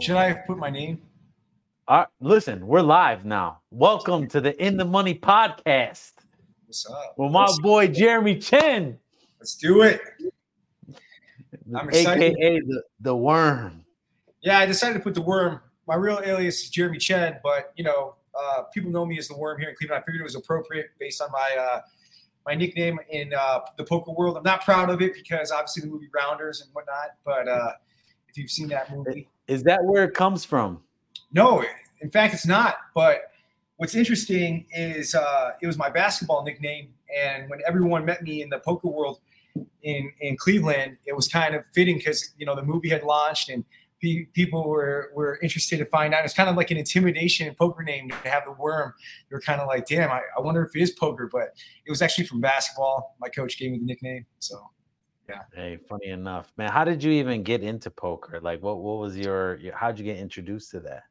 Should 0.00 0.16
I 0.16 0.32
put 0.32 0.56
my 0.56 0.70
name? 0.70 1.02
Uh, 1.86 2.06
listen, 2.22 2.66
we're 2.66 2.80
live 2.80 3.26
now. 3.26 3.60
Welcome 3.70 4.28
to 4.28 4.40
the 4.40 4.56
In 4.64 4.78
the 4.78 4.84
Money 4.84 5.14
podcast. 5.14 6.12
What's 6.64 6.86
up? 6.86 7.14
With 7.18 7.30
my 7.30 7.46
boy 7.60 7.88
Jeremy 7.88 8.38
Chen. 8.38 8.98
Let's 9.38 9.56
do 9.56 9.82
it. 9.82 10.00
I'm 11.74 11.90
excited. 11.90 12.34
AKA 12.34 12.60
the, 12.60 12.82
the 13.00 13.14
worm. 13.14 13.84
Yeah, 14.40 14.58
I 14.58 14.64
decided 14.64 14.94
to 14.94 15.00
put 15.00 15.12
the 15.12 15.20
worm. 15.20 15.60
My 15.86 15.96
real 15.96 16.22
alias 16.24 16.62
is 16.62 16.70
Jeremy 16.70 16.96
Chen, 16.96 17.38
but 17.42 17.74
you 17.76 17.84
know, 17.84 18.14
uh, 18.34 18.62
people 18.72 18.90
know 18.90 19.04
me 19.04 19.18
as 19.18 19.28
the 19.28 19.36
worm 19.36 19.60
here 19.60 19.68
in 19.68 19.76
Cleveland. 19.76 20.02
I 20.02 20.06
figured 20.06 20.22
it 20.22 20.24
was 20.24 20.34
appropriate 20.34 20.92
based 20.98 21.20
on 21.20 21.30
my 21.30 21.56
uh, 21.60 21.80
my 22.46 22.54
nickname 22.54 22.98
in 23.10 23.34
uh, 23.38 23.60
the 23.76 23.84
poker 23.84 24.12
world. 24.12 24.38
I'm 24.38 24.44
not 24.44 24.64
proud 24.64 24.88
of 24.88 25.02
it 25.02 25.12
because 25.12 25.50
obviously 25.50 25.82
the 25.82 25.88
movie 25.88 26.08
Rounders 26.14 26.62
and 26.62 26.70
whatnot. 26.72 27.16
But 27.22 27.48
uh, 27.48 27.72
if 28.30 28.38
you've 28.38 28.50
seen 28.50 28.68
that 28.68 28.90
movie, 28.96 29.28
is 29.50 29.64
that 29.64 29.84
where 29.84 30.04
it 30.04 30.14
comes 30.14 30.44
from? 30.44 30.80
No, 31.32 31.64
in 32.00 32.10
fact, 32.10 32.32
it's 32.34 32.46
not. 32.46 32.76
But 32.94 33.32
what's 33.76 33.96
interesting 33.96 34.66
is 34.72 35.14
uh, 35.14 35.50
it 35.60 35.66
was 35.66 35.76
my 35.76 35.90
basketball 35.90 36.44
nickname, 36.44 36.94
and 37.16 37.50
when 37.50 37.60
everyone 37.66 38.04
met 38.04 38.22
me 38.22 38.42
in 38.42 38.48
the 38.48 38.60
poker 38.60 38.88
world 38.88 39.20
in 39.82 40.12
in 40.20 40.36
Cleveland, 40.36 40.98
it 41.04 41.16
was 41.16 41.26
kind 41.26 41.54
of 41.54 41.66
fitting 41.72 41.98
because 41.98 42.32
you 42.38 42.46
know 42.46 42.54
the 42.54 42.62
movie 42.62 42.88
had 42.88 43.02
launched 43.02 43.48
and 43.48 43.64
pe- 44.00 44.26
people 44.26 44.68
were 44.68 45.10
were 45.14 45.38
interested 45.42 45.78
to 45.78 45.84
find 45.86 46.14
out. 46.14 46.24
It's 46.24 46.34
kind 46.34 46.48
of 46.48 46.54
like 46.54 46.70
an 46.70 46.76
intimidation 46.76 47.52
poker 47.56 47.82
name 47.82 48.08
to 48.08 48.28
have 48.28 48.44
the 48.44 48.52
worm. 48.52 48.94
They 49.28 49.34
were 49.34 49.40
kind 49.40 49.60
of 49.60 49.66
like, 49.66 49.86
damn, 49.86 50.10
I, 50.10 50.22
I 50.36 50.40
wonder 50.40 50.64
if 50.64 50.76
it 50.76 50.80
is 50.80 50.92
poker, 50.92 51.28
but 51.30 51.54
it 51.84 51.90
was 51.90 52.02
actually 52.02 52.28
from 52.28 52.40
basketball. 52.40 53.16
My 53.20 53.28
coach 53.28 53.58
gave 53.58 53.72
me 53.72 53.78
the 53.78 53.84
nickname, 53.84 54.26
so. 54.38 54.70
Yeah. 55.30 55.42
Hey, 55.54 55.78
funny 55.88 56.08
enough, 56.08 56.52
man. 56.56 56.70
How 56.70 56.84
did 56.84 57.02
you 57.02 57.12
even 57.12 57.42
get 57.42 57.62
into 57.62 57.90
poker? 57.90 58.40
Like, 58.40 58.62
what 58.62 58.78
what 58.78 58.98
was 58.98 59.16
your, 59.16 59.56
your 59.56 59.76
how'd 59.76 59.98
you 59.98 60.04
get 60.04 60.18
introduced 60.18 60.70
to 60.72 60.80
that? 60.80 61.04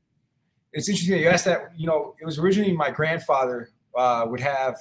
It's 0.73 0.89
interesting 0.89 1.19
you 1.19 1.29
asked 1.29 1.45
that. 1.45 1.71
You 1.77 1.87
know, 1.87 2.15
it 2.21 2.25
was 2.25 2.37
originally 2.37 2.73
my 2.73 2.91
grandfather 2.91 3.69
uh, 3.95 4.25
would 4.27 4.41
have, 4.41 4.77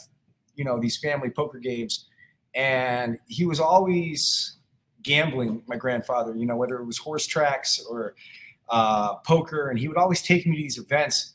you 0.56 0.64
know, 0.64 0.80
these 0.80 0.98
family 0.98 1.30
poker 1.30 1.58
games, 1.58 2.06
and 2.54 3.18
he 3.28 3.46
was 3.46 3.60
always 3.60 4.56
gambling. 5.02 5.62
My 5.66 5.76
grandfather, 5.76 6.34
you 6.34 6.46
know, 6.46 6.56
whether 6.56 6.76
it 6.78 6.84
was 6.84 6.98
horse 6.98 7.26
tracks 7.26 7.84
or 7.88 8.14
uh, 8.68 9.16
poker, 9.16 9.68
and 9.68 9.78
he 9.78 9.88
would 9.88 9.96
always 9.96 10.20
take 10.20 10.46
me 10.46 10.56
to 10.56 10.62
these 10.62 10.78
events, 10.78 11.34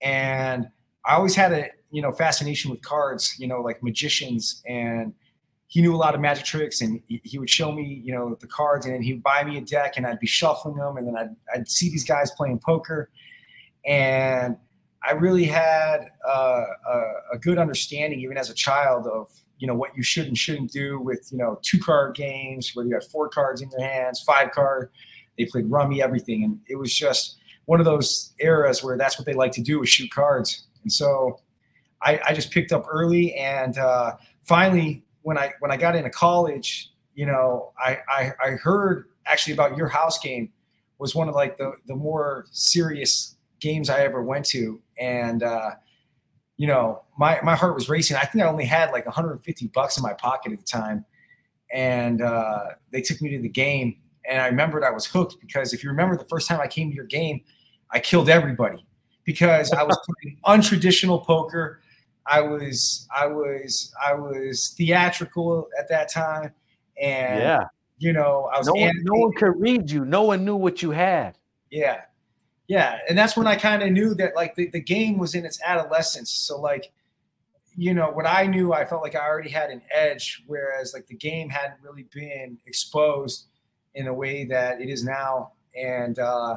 and 0.00 0.68
I 1.04 1.16
always 1.16 1.34
had 1.34 1.52
a 1.52 1.66
you 1.90 2.00
know 2.00 2.12
fascination 2.12 2.70
with 2.70 2.80
cards. 2.80 3.36
You 3.38 3.46
know, 3.46 3.60
like 3.60 3.82
magicians 3.82 4.62
and 4.66 5.12
he 5.72 5.80
knew 5.80 5.94
a 5.94 5.96
lot 5.96 6.14
of 6.14 6.20
magic 6.20 6.44
tricks 6.44 6.82
and 6.82 7.00
he, 7.08 7.38
would 7.38 7.48
show 7.48 7.72
me, 7.72 8.02
you 8.04 8.12
know, 8.12 8.36
the 8.42 8.46
cards 8.46 8.84
and 8.84 8.94
then 8.94 9.00
he'd 9.00 9.22
buy 9.22 9.42
me 9.42 9.56
a 9.56 9.60
deck 9.62 9.94
and 9.96 10.06
I'd 10.06 10.20
be 10.20 10.26
shuffling 10.26 10.76
them 10.76 10.98
and 10.98 11.06
then 11.06 11.16
I'd, 11.16 11.34
I'd 11.54 11.66
see 11.66 11.88
these 11.88 12.04
guys 12.04 12.30
playing 12.32 12.58
poker. 12.58 13.08
And 13.86 14.58
I 15.02 15.12
really 15.12 15.44
had 15.44 16.10
uh, 16.28 16.64
a, 16.86 17.02
a, 17.32 17.38
good 17.38 17.56
understanding, 17.56 18.20
even 18.20 18.36
as 18.36 18.50
a 18.50 18.54
child, 18.54 19.06
of, 19.06 19.30
you 19.56 19.66
know, 19.66 19.74
what 19.74 19.96
you 19.96 20.02
should 20.02 20.26
and 20.26 20.36
shouldn't 20.36 20.72
do 20.72 21.00
with, 21.00 21.26
you 21.32 21.38
know, 21.38 21.58
two 21.62 21.78
card 21.78 22.16
games, 22.16 22.72
whether 22.74 22.90
you 22.90 22.94
had 22.94 23.04
four 23.04 23.30
cards 23.30 23.62
in 23.62 23.70
your 23.70 23.80
hands, 23.80 24.20
five 24.20 24.50
card, 24.50 24.90
they 25.38 25.46
played 25.46 25.70
rummy, 25.70 26.02
everything. 26.02 26.44
And 26.44 26.60
it 26.68 26.76
was 26.76 26.94
just 26.94 27.38
one 27.64 27.80
of 27.80 27.86
those 27.86 28.34
eras 28.40 28.84
where 28.84 28.98
that's 28.98 29.18
what 29.18 29.24
they 29.24 29.32
like 29.32 29.52
to 29.52 29.62
do 29.62 29.82
is 29.82 29.88
shoot 29.88 30.10
cards. 30.10 30.66
And 30.82 30.92
so 30.92 31.40
I, 32.02 32.20
I 32.28 32.34
just 32.34 32.50
picked 32.50 32.72
up 32.72 32.84
early 32.90 33.32
and 33.36 33.78
uh, 33.78 34.16
finally 34.42 35.02
when 35.22 35.38
I 35.38 35.52
when 35.60 35.70
I 35.70 35.76
got 35.76 35.96
into 35.96 36.10
college, 36.10 36.90
you 37.14 37.26
know, 37.26 37.72
I, 37.78 37.98
I, 38.08 38.32
I 38.44 38.50
heard 38.52 39.06
actually 39.26 39.54
about 39.54 39.76
your 39.76 39.88
house 39.88 40.18
game 40.18 40.50
was 40.98 41.14
one 41.14 41.28
of 41.28 41.34
like 41.34 41.56
the 41.56 41.72
the 41.86 41.96
more 41.96 42.46
serious 42.50 43.36
games 43.60 43.90
I 43.90 44.00
ever 44.00 44.22
went 44.22 44.44
to, 44.46 44.80
and 44.98 45.42
uh, 45.42 45.72
you 46.56 46.66
know, 46.66 47.02
my 47.18 47.40
my 47.42 47.56
heart 47.56 47.74
was 47.74 47.88
racing. 47.88 48.16
I 48.16 48.24
think 48.24 48.44
I 48.44 48.48
only 48.48 48.64
had 48.64 48.92
like 48.92 49.06
150 49.06 49.66
bucks 49.68 49.96
in 49.96 50.02
my 50.02 50.12
pocket 50.12 50.52
at 50.52 50.58
the 50.58 50.64
time, 50.64 51.04
and 51.72 52.22
uh, 52.22 52.64
they 52.92 53.00
took 53.00 53.20
me 53.20 53.30
to 53.30 53.40
the 53.40 53.48
game, 53.48 53.96
and 54.28 54.40
I 54.40 54.46
remembered 54.46 54.84
I 54.84 54.90
was 54.90 55.06
hooked 55.06 55.40
because 55.40 55.72
if 55.72 55.82
you 55.82 55.90
remember 55.90 56.16
the 56.16 56.24
first 56.24 56.48
time 56.48 56.60
I 56.60 56.66
came 56.66 56.90
to 56.90 56.94
your 56.94 57.06
game, 57.06 57.40
I 57.90 57.98
killed 57.98 58.28
everybody 58.28 58.84
because 59.24 59.72
I 59.72 59.82
was 59.82 59.98
playing 60.22 60.38
untraditional 60.46 61.24
poker. 61.24 61.80
I 62.26 62.40
was 62.40 63.08
I 63.14 63.26
was 63.26 63.92
I 64.04 64.14
was 64.14 64.74
theatrical 64.76 65.68
at 65.78 65.88
that 65.88 66.10
time, 66.10 66.52
and 67.00 67.40
yeah, 67.40 67.64
you 67.98 68.12
know 68.12 68.48
I 68.52 68.58
was. 68.58 68.66
No 68.66 68.74
one, 68.74 68.92
no 69.02 69.14
one 69.14 69.32
could 69.32 69.60
read 69.60 69.90
you. 69.90 70.04
No 70.04 70.22
one 70.22 70.44
knew 70.44 70.56
what 70.56 70.82
you 70.82 70.90
had. 70.90 71.38
Yeah, 71.70 72.02
yeah, 72.68 72.98
and 73.08 73.16
that's 73.16 73.36
when 73.36 73.46
I 73.46 73.56
kind 73.56 73.82
of 73.82 73.90
knew 73.90 74.14
that 74.14 74.36
like 74.36 74.54
the, 74.54 74.68
the 74.70 74.80
game 74.80 75.18
was 75.18 75.34
in 75.34 75.44
its 75.44 75.60
adolescence. 75.64 76.32
So 76.32 76.60
like, 76.60 76.92
you 77.76 77.94
know, 77.94 78.10
what 78.10 78.26
I 78.26 78.46
knew, 78.46 78.72
I 78.72 78.84
felt 78.84 79.02
like 79.02 79.16
I 79.16 79.26
already 79.26 79.50
had 79.50 79.70
an 79.70 79.82
edge, 79.92 80.42
whereas 80.46 80.92
like 80.94 81.06
the 81.06 81.16
game 81.16 81.48
hadn't 81.50 81.80
really 81.82 82.06
been 82.12 82.58
exposed 82.66 83.46
in 83.94 84.06
a 84.06 84.14
way 84.14 84.44
that 84.46 84.80
it 84.80 84.88
is 84.88 85.04
now, 85.04 85.52
and. 85.76 86.18
uh 86.18 86.56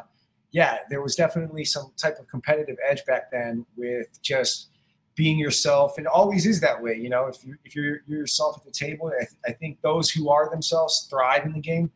yeah, 0.52 0.78
there 0.90 1.02
was 1.02 1.16
definitely 1.16 1.66
some 1.66 1.92
type 1.98 2.18
of 2.18 2.30
competitive 2.30 2.78
edge 2.90 3.04
back 3.04 3.30
then 3.30 3.66
with 3.76 4.22
just 4.22 4.70
being 5.16 5.38
yourself 5.38 5.98
and 5.98 6.08
always 6.08 6.46
is 6.46 6.60
that 6.60 6.82
way 6.82 6.96
you 6.96 7.10
know 7.10 7.28
if, 7.28 7.44
you, 7.46 7.56
if 7.64 7.76
you're, 7.76 8.02
you're 8.06 8.20
yourself 8.20 8.58
at 8.58 8.66
the 8.66 8.72
table 8.72 9.12
I, 9.16 9.20
th- 9.20 9.30
I, 9.48 9.52
think 9.52 9.82
those 9.82 10.10
who 10.10 10.30
are 10.30 10.50
themselves 10.50 11.08
thrive 11.10 11.46
in 11.46 11.54
the 11.54 11.60
game 11.60 11.92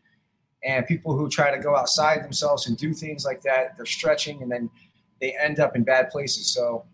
and 0.63 0.85
people 0.85 1.15
who 1.15 1.29
try 1.29 1.51
to 1.55 1.61
go 1.61 1.75
outside 1.75 2.23
themselves 2.23 2.67
and 2.67 2.77
do 2.77 2.93
things 2.93 3.25
like 3.25 3.41
that 3.43 3.75
they're 3.75 3.85
stretching 3.85 4.41
and 4.41 4.51
then 4.51 4.69
they 5.19 5.35
end 5.37 5.59
up 5.59 5.75
in 5.75 5.83
bad 5.83 6.09
places. 6.09 6.53
So 6.53 6.85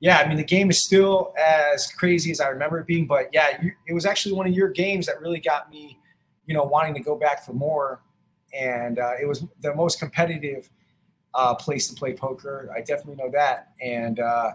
yeah 0.00 0.18
i 0.18 0.28
mean 0.28 0.36
the 0.36 0.44
game 0.44 0.70
is 0.70 0.82
still 0.82 1.34
as 1.36 1.88
crazy 1.88 2.30
as 2.30 2.40
i 2.40 2.46
remember 2.46 2.78
it 2.78 2.86
being 2.86 3.04
but 3.04 3.28
yeah 3.32 3.60
you, 3.60 3.72
it 3.88 3.92
was 3.92 4.06
actually 4.06 4.32
one 4.32 4.46
of 4.46 4.52
your 4.52 4.68
games 4.68 5.06
that 5.06 5.20
really 5.20 5.40
got 5.40 5.68
me 5.70 5.98
you 6.46 6.54
know 6.54 6.62
wanting 6.62 6.94
to 6.94 7.00
go 7.00 7.16
back 7.16 7.44
for 7.44 7.52
more 7.52 8.00
and 8.56 8.98
uh, 8.98 9.12
it 9.20 9.26
was 9.26 9.44
the 9.60 9.74
most 9.74 9.98
competitive 9.98 10.70
uh, 11.34 11.54
place 11.54 11.88
to 11.88 11.94
play 11.94 12.14
poker. 12.14 12.72
I 12.74 12.80
definitely 12.80 13.16
know 13.16 13.30
that 13.32 13.72
and 13.80 14.20
uh, 14.20 14.52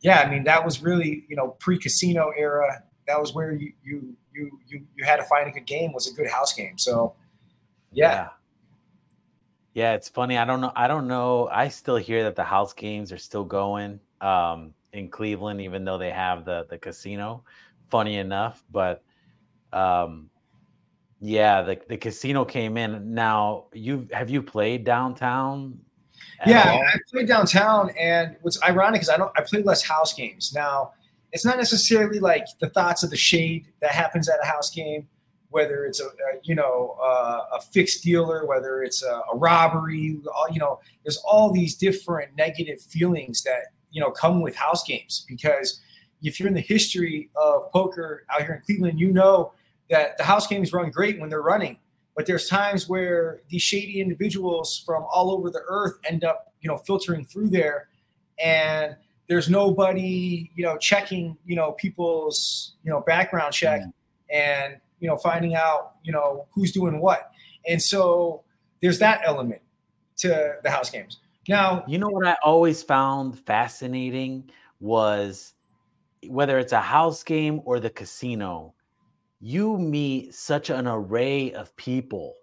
yeah, 0.00 0.20
I 0.20 0.30
mean 0.30 0.44
that 0.44 0.64
was 0.64 0.82
really 0.82 1.24
you 1.28 1.36
know 1.36 1.56
pre-casino 1.58 2.32
era. 2.36 2.82
That 3.06 3.20
was 3.20 3.34
where 3.34 3.52
you 3.52 3.72
you 3.84 4.16
you 4.32 4.58
you, 4.66 4.86
you 4.96 5.04
had 5.04 5.16
to 5.16 5.24
find 5.24 5.48
a 5.48 5.52
good 5.52 5.66
game 5.66 5.92
was 5.92 6.10
a 6.10 6.14
good 6.14 6.28
house 6.28 6.52
game. 6.52 6.78
So 6.78 7.14
yeah. 7.92 8.12
yeah. 8.12 8.28
Yeah, 9.74 9.92
it's 9.92 10.08
funny. 10.08 10.38
I 10.38 10.46
don't 10.46 10.62
know. 10.62 10.72
I 10.74 10.88
don't 10.88 11.06
know. 11.06 11.50
I 11.52 11.68
still 11.68 11.96
hear 11.96 12.22
that 12.22 12.34
the 12.34 12.44
house 12.44 12.72
games 12.72 13.12
are 13.12 13.18
still 13.18 13.44
going 13.44 14.00
um, 14.22 14.72
in 14.94 15.10
Cleveland, 15.10 15.60
even 15.60 15.84
though 15.84 15.98
they 15.98 16.10
have 16.10 16.46
the 16.46 16.66
the 16.70 16.78
casino. 16.78 17.44
Funny 17.90 18.16
enough, 18.16 18.64
but 18.72 19.04
um, 19.74 20.30
yeah, 21.20 21.60
the 21.60 21.78
the 21.88 21.98
casino 21.98 22.46
came 22.46 22.78
in. 22.78 23.12
Now, 23.12 23.66
you 23.74 24.08
have 24.12 24.30
you 24.30 24.42
played 24.42 24.84
downtown 24.84 25.78
yeah, 26.46 26.70
all? 26.72 26.82
I 26.82 26.98
played 27.10 27.28
downtown, 27.28 27.90
and 27.98 28.36
what's 28.42 28.62
ironic 28.62 29.02
is 29.02 29.08
I 29.08 29.16
don't 29.16 29.32
I 29.36 29.42
play 29.42 29.62
less 29.62 29.82
house 29.82 30.12
games 30.12 30.52
now. 30.54 30.92
It's 31.32 31.44
not 31.44 31.56
necessarily 31.56 32.18
like 32.18 32.46
the 32.60 32.68
thoughts 32.68 33.02
of 33.02 33.10
the 33.10 33.16
shade 33.16 33.66
that 33.80 33.90
happens 33.90 34.28
at 34.28 34.38
a 34.42 34.46
house 34.46 34.70
game, 34.70 35.08
whether 35.50 35.84
it's 35.84 36.00
a, 36.00 36.06
a 36.06 36.40
you 36.44 36.54
know 36.54 36.96
a 37.00 37.60
fixed 37.60 38.02
dealer, 38.02 38.46
whether 38.46 38.82
it's 38.82 39.02
a, 39.02 39.22
a 39.32 39.36
robbery. 39.36 40.18
All, 40.34 40.46
you 40.50 40.58
know, 40.58 40.80
there's 41.04 41.18
all 41.18 41.52
these 41.52 41.74
different 41.74 42.36
negative 42.36 42.80
feelings 42.80 43.42
that 43.42 43.72
you 43.90 44.00
know 44.00 44.10
come 44.10 44.40
with 44.40 44.54
house 44.56 44.84
games 44.84 45.24
because 45.28 45.80
if 46.22 46.40
you're 46.40 46.48
in 46.48 46.54
the 46.54 46.60
history 46.60 47.30
of 47.36 47.70
poker 47.72 48.24
out 48.30 48.42
here 48.42 48.54
in 48.54 48.62
Cleveland, 48.62 48.98
you 48.98 49.12
know 49.12 49.52
that 49.90 50.16
the 50.18 50.24
house 50.24 50.46
games 50.46 50.72
run 50.72 50.90
great 50.90 51.20
when 51.20 51.28
they're 51.28 51.42
running 51.42 51.78
but 52.16 52.26
there's 52.26 52.48
times 52.48 52.88
where 52.88 53.42
these 53.50 53.62
shady 53.62 54.00
individuals 54.00 54.82
from 54.84 55.04
all 55.12 55.30
over 55.30 55.50
the 55.50 55.60
earth 55.68 55.98
end 56.08 56.24
up, 56.24 56.52
you 56.62 56.68
know, 56.68 56.78
filtering 56.78 57.26
through 57.26 57.50
there, 57.50 57.88
and 58.42 58.96
there's 59.28 59.50
nobody, 59.50 60.50
you 60.54 60.64
know, 60.64 60.78
checking, 60.78 61.36
you 61.44 61.54
know, 61.54 61.72
people's, 61.72 62.74
you 62.82 62.90
know, 62.90 63.00
background 63.00 63.52
check, 63.52 63.82
and 64.32 64.78
you 64.98 65.06
know, 65.06 65.16
finding 65.18 65.54
out, 65.54 65.96
you 66.02 66.12
know, 66.12 66.46
who's 66.52 66.72
doing 66.72 67.00
what, 67.00 67.30
and 67.68 67.80
so 67.80 68.42
there's 68.80 68.98
that 68.98 69.20
element 69.24 69.60
to 70.16 70.54
the 70.62 70.70
house 70.70 70.90
games. 70.90 71.18
Now, 71.48 71.84
you 71.86 71.98
know 71.98 72.08
what 72.08 72.26
I 72.26 72.36
always 72.42 72.82
found 72.82 73.38
fascinating 73.38 74.50
was 74.80 75.52
whether 76.26 76.58
it's 76.58 76.72
a 76.72 76.80
house 76.80 77.22
game 77.22 77.60
or 77.64 77.78
the 77.78 77.90
casino 77.90 78.74
you 79.46 79.78
meet 79.78 80.34
such 80.34 80.70
an 80.70 80.88
array 80.88 81.52
of 81.52 81.74
people 81.76 82.34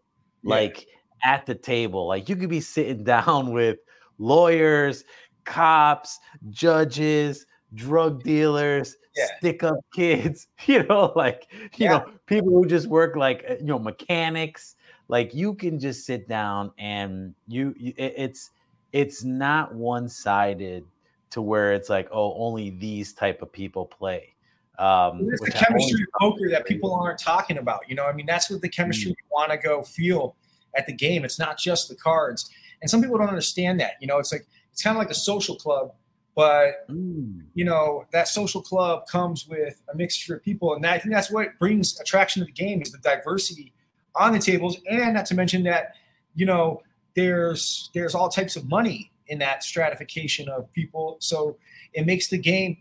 yeah. 0.41 0.51
like 0.51 0.87
at 1.25 1.45
the 1.45 1.53
table. 1.53 2.07
Like 2.07 2.29
you 2.29 2.37
could 2.37 2.49
be 2.49 2.61
sitting 2.61 3.03
down 3.15 3.51
with 3.51 3.79
lawyers, 4.19 5.03
cops, 5.43 6.19
judges, 6.49 7.45
drug 7.73 8.23
dealers, 8.23 8.95
yeah. 9.17 9.25
stick 9.37 9.63
up 9.63 9.75
kids, 9.93 10.47
you 10.65 10.83
know, 10.83 11.11
like, 11.13 11.47
you 11.51 11.85
yeah. 11.85 11.89
know, 11.89 12.11
people 12.25 12.51
who 12.51 12.65
just 12.65 12.87
work 12.87 13.17
like, 13.17 13.43
uh, 13.49 13.55
you 13.55 13.65
know, 13.65 13.79
mechanics. 13.79 14.75
Like 15.09 15.33
you 15.33 15.55
can 15.55 15.79
just 15.79 16.05
sit 16.05 16.29
down 16.29 16.71
and 16.77 17.35
you, 17.49 17.75
you 17.77 17.93
it's, 17.97 18.51
it's 18.93 19.25
not 19.25 19.75
one-sided 19.75 20.85
to 21.31 21.41
where 21.41 21.73
it's 21.73 21.89
like, 21.89 22.07
oh, 22.13 22.33
only 22.37 22.69
these 22.69 23.11
type 23.11 23.41
of 23.41 23.51
people 23.51 23.85
play. 23.85 24.32
Um, 24.79 25.29
it's 25.31 25.41
the 25.41 25.51
chemistry 25.51 26.01
of 26.01 26.07
poker 26.19 26.49
that 26.49 26.65
people 26.65 26.93
aren't 26.93 27.19
talking 27.19 27.57
about. 27.57 27.81
You 27.87 27.95
know, 27.95 28.05
I 28.05 28.13
mean, 28.13 28.25
that's 28.25 28.49
what 28.49 28.61
the 28.61 28.69
chemistry 28.69 29.11
mm. 29.11 29.15
you 29.17 29.25
want 29.31 29.51
to 29.51 29.57
go 29.57 29.83
feel 29.83 30.35
at 30.75 30.87
the 30.87 30.93
game. 30.93 31.23
It's 31.23 31.37
not 31.37 31.57
just 31.59 31.89
the 31.89 31.95
cards. 31.95 32.49
And 32.81 32.89
some 32.89 33.01
people 33.01 33.17
don't 33.17 33.29
understand 33.29 33.79
that. 33.79 33.93
You 34.01 34.07
know, 34.07 34.17
it's 34.17 34.31
like 34.31 34.45
it's 34.71 34.81
kind 34.81 34.97
of 34.97 34.99
like 34.99 35.11
a 35.11 35.15
social 35.15 35.55
club, 35.55 35.93
but 36.35 36.87
mm. 36.89 37.43
you 37.53 37.63
know 37.63 38.05
that 38.11 38.27
social 38.27 38.61
club 38.61 39.07
comes 39.07 39.47
with 39.47 39.81
a 39.93 39.95
mixture 39.95 40.35
of 40.35 40.43
people, 40.43 40.73
and 40.73 40.83
that, 40.83 40.93
I 40.93 40.99
think 40.99 41.13
that's 41.13 41.31
what 41.31 41.57
brings 41.59 41.99
attraction 41.99 42.41
to 42.41 42.45
the 42.45 42.51
game 42.51 42.81
is 42.81 42.91
the 42.91 42.97
diversity 42.97 43.71
on 44.15 44.33
the 44.33 44.39
tables, 44.39 44.77
and 44.89 45.13
not 45.13 45.27
to 45.27 45.35
mention 45.35 45.63
that 45.63 45.93
you 46.35 46.45
know 46.45 46.81
there's 47.15 47.91
there's 47.93 48.15
all 48.15 48.29
types 48.29 48.55
of 48.55 48.67
money 48.67 49.11
in 49.27 49.39
that 49.39 49.63
stratification 49.63 50.49
of 50.49 50.71
people, 50.73 51.17
so 51.19 51.57
it 51.93 52.05
makes 52.05 52.27
the 52.27 52.37
game 52.37 52.77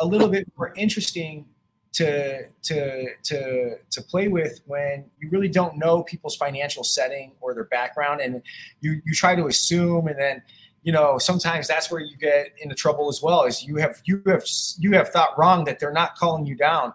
a 0.00 0.06
little 0.06 0.28
bit 0.28 0.50
more 0.56 0.72
interesting 0.76 1.46
to 1.92 2.46
to 2.62 3.06
to 3.22 3.76
to 3.90 4.02
play 4.02 4.28
with 4.28 4.60
when 4.66 5.04
you 5.20 5.28
really 5.30 5.48
don't 5.48 5.76
know 5.76 6.02
people's 6.02 6.36
financial 6.36 6.84
setting 6.84 7.32
or 7.40 7.54
their 7.54 7.64
background 7.64 8.20
and 8.20 8.42
you 8.80 9.00
you 9.06 9.14
try 9.14 9.34
to 9.34 9.46
assume 9.46 10.06
and 10.06 10.18
then 10.18 10.42
you 10.82 10.92
know 10.92 11.18
sometimes 11.18 11.66
that's 11.66 11.90
where 11.90 12.00
you 12.00 12.16
get 12.18 12.52
into 12.58 12.74
trouble 12.74 13.08
as 13.08 13.22
well 13.22 13.44
is 13.44 13.64
you 13.64 13.76
have 13.76 14.00
you 14.04 14.22
have 14.26 14.44
you 14.78 14.92
have 14.92 15.08
thought 15.08 15.36
wrong 15.38 15.64
that 15.64 15.80
they're 15.80 15.92
not 15.92 16.14
calling 16.16 16.44
you 16.44 16.54
down 16.54 16.92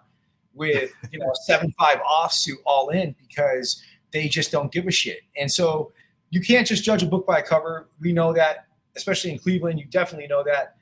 with 0.54 0.92
you 1.10 1.18
know 1.18 1.30
seven 1.44 1.74
five 1.78 1.98
offsuit 2.00 2.56
all 2.64 2.88
in 2.90 3.14
because 3.20 3.82
they 4.14 4.28
just 4.28 4.52
don't 4.52 4.72
give 4.72 4.86
a 4.86 4.90
shit. 4.90 5.20
And 5.36 5.50
so 5.50 5.92
you 6.30 6.40
can't 6.40 6.66
just 6.66 6.84
judge 6.84 7.02
a 7.02 7.06
book 7.06 7.26
by 7.26 7.40
a 7.40 7.42
cover. 7.42 7.88
We 8.00 8.12
know 8.12 8.32
that 8.32 8.66
especially 8.96 9.32
in 9.32 9.38
cleveland 9.38 9.78
you 9.78 9.86
definitely 9.86 10.28
know 10.28 10.44
that. 10.44 10.76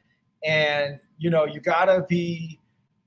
And 0.45 1.01
you 1.23 1.31
know 1.31 1.45
you 1.45 1.61
gotta 1.61 2.05
be 2.09 2.59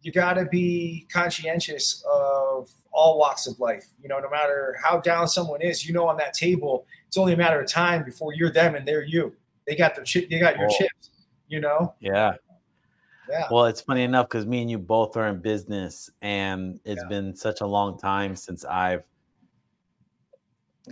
you 0.01 0.11
gotta 0.11 0.45
be 0.45 1.05
conscientious 1.11 2.01
of 2.09 2.69
all 2.93 3.19
walks 3.19 3.45
of 3.45 3.59
life 3.59 3.87
you 4.01 4.07
know 4.07 4.19
no 4.19 4.29
matter 4.29 4.77
how 4.81 5.01
down 5.01 5.27
someone 5.27 5.61
is 5.61 5.85
you 5.85 5.93
know 5.93 6.07
on 6.07 6.15
that 6.15 6.33
table 6.33 6.85
it's 7.07 7.17
only 7.17 7.33
a 7.33 7.37
matter 7.37 7.59
of 7.59 7.67
time 7.69 8.05
before 8.05 8.33
you're 8.33 8.51
them 8.51 8.75
and 8.75 8.87
they're 8.87 9.03
you 9.03 9.33
they 9.67 9.75
got 9.75 9.95
their 9.95 10.05
chip 10.05 10.29
they 10.29 10.39
got 10.39 10.55
your 10.55 10.67
oh. 10.67 10.77
chips 10.77 11.09
you 11.49 11.59
know 11.59 11.93
yeah 11.99 12.33
yeah. 13.27 13.47
Well, 13.49 13.65
it's 13.65 13.81
funny 13.81 14.03
enough 14.03 14.27
because 14.27 14.45
me 14.45 14.61
and 14.61 14.69
you 14.69 14.77
both 14.77 15.17
are 15.17 15.27
in 15.29 15.41
business, 15.41 16.11
and 16.21 16.79
it's 16.85 17.01
yeah. 17.01 17.09
been 17.09 17.35
such 17.35 17.61
a 17.61 17.65
long 17.65 17.97
time 17.97 18.35
since 18.35 18.63
I've 18.63 19.01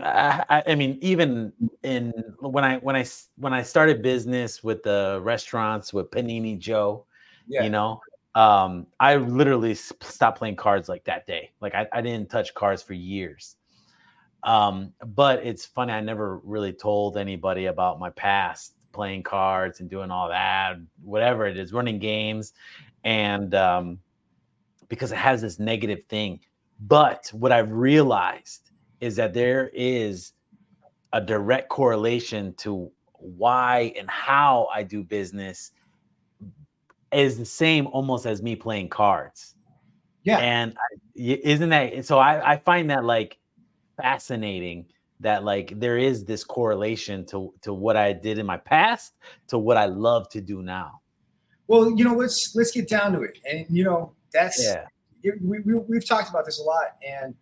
I, 0.01 0.63
I, 0.67 0.75
mean, 0.75 0.97
even 1.01 1.53
in 1.83 2.11
when 2.39 2.63
I 2.63 2.77
when 2.77 2.95
I 2.95 3.05
when 3.37 3.53
I 3.53 3.61
started 3.61 4.01
business 4.01 4.63
with 4.63 4.83
the 4.83 5.19
restaurants 5.23 5.93
with 5.93 6.09
Panini 6.09 6.57
Joe, 6.57 7.05
yeah. 7.47 7.63
you 7.63 7.69
know, 7.69 8.01
um, 8.35 8.87
I 8.99 9.15
literally 9.15 9.75
stopped 9.75 10.39
playing 10.39 10.55
cards 10.55 10.89
like 10.89 11.03
that 11.05 11.27
day. 11.27 11.51
Like 11.61 11.75
I, 11.75 11.87
I 11.91 12.01
didn't 12.01 12.29
touch 12.29 12.53
cards 12.53 12.81
for 12.81 12.93
years. 12.93 13.55
Um, 14.43 14.91
but 15.05 15.45
it's 15.45 15.65
funny, 15.65 15.93
I 15.93 16.01
never 16.01 16.39
really 16.39 16.73
told 16.73 17.17
anybody 17.17 17.67
about 17.67 17.99
my 17.99 18.09
past 18.09 18.75
playing 18.91 19.23
cards 19.23 19.79
and 19.79 19.89
doing 19.89 20.11
all 20.11 20.29
that, 20.29 20.75
whatever 21.01 21.47
it 21.47 21.57
is, 21.57 21.73
running 21.73 21.99
games, 21.99 22.53
and 23.03 23.55
um, 23.55 23.99
because 24.89 25.11
it 25.11 25.17
has 25.17 25.41
this 25.41 25.59
negative 25.59 26.03
thing. 26.03 26.39
But 26.81 27.29
what 27.33 27.51
I've 27.51 27.71
realized 27.71 28.71
is 28.99 29.15
that 29.15 29.33
there 29.33 29.69
is 29.73 30.33
a 31.13 31.21
direct 31.21 31.69
correlation 31.69 32.53
to 32.55 32.91
why 33.13 33.93
and 33.97 34.09
how 34.09 34.67
I 34.73 34.83
do 34.83 35.03
business 35.03 35.71
is 37.15 37.37
the 37.37 37.45
same 37.45 37.87
almost 37.87 38.25
as 38.25 38.41
me 38.41 38.55
playing 38.55 38.89
cards. 38.89 39.55
Yeah. 40.23 40.37
And 40.37 40.75
isn't 41.15 41.69
that 41.69 42.05
so? 42.05 42.17
I, 42.17 42.53
I 42.53 42.57
find 42.57 42.89
that 42.89 43.03
like 43.03 43.37
fascinating 44.01 44.85
that 45.19 45.43
like 45.43 45.79
there 45.79 45.97
is 45.97 46.25
this 46.25 46.43
correlation 46.43 47.25
to 47.25 47.53
to 47.61 47.73
what 47.73 47.97
I 47.97 48.13
did 48.13 48.37
in 48.37 48.45
my 48.45 48.57
past 48.57 49.13
to 49.47 49.57
what 49.57 49.77
I 49.77 49.85
love 49.85 50.29
to 50.29 50.41
do 50.41 50.61
now. 50.61 51.01
Well, 51.67 51.91
you 51.97 52.03
know, 52.03 52.15
let's 52.15 52.53
let's 52.55 52.71
get 52.71 52.87
down 52.87 53.13
to 53.13 53.21
it, 53.21 53.39
and 53.49 53.65
you 53.69 53.83
know, 53.83 54.13
that's 54.31 54.63
yeah. 54.63 54.87
It, 55.23 55.35
we, 55.41 55.59
we 55.59 55.75
we've 55.87 56.05
talked 56.05 56.29
about 56.29 56.45
this 56.45 56.59
a 56.59 56.63
lot, 56.63 56.97
and 57.07 57.33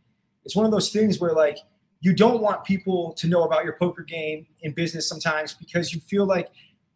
it's 0.45 0.55
one 0.55 0.65
of 0.65 0.71
those 0.71 0.91
things 0.91 1.19
where 1.19 1.33
like 1.33 1.57
you 2.01 2.13
don't 2.13 2.41
want 2.41 2.63
people 2.63 3.13
to 3.13 3.27
know 3.27 3.43
about 3.43 3.63
your 3.63 3.77
poker 3.77 4.03
game 4.03 4.45
in 4.61 4.73
business 4.73 5.07
sometimes 5.07 5.53
because 5.53 5.93
you 5.93 5.99
feel 6.01 6.25
like 6.25 6.49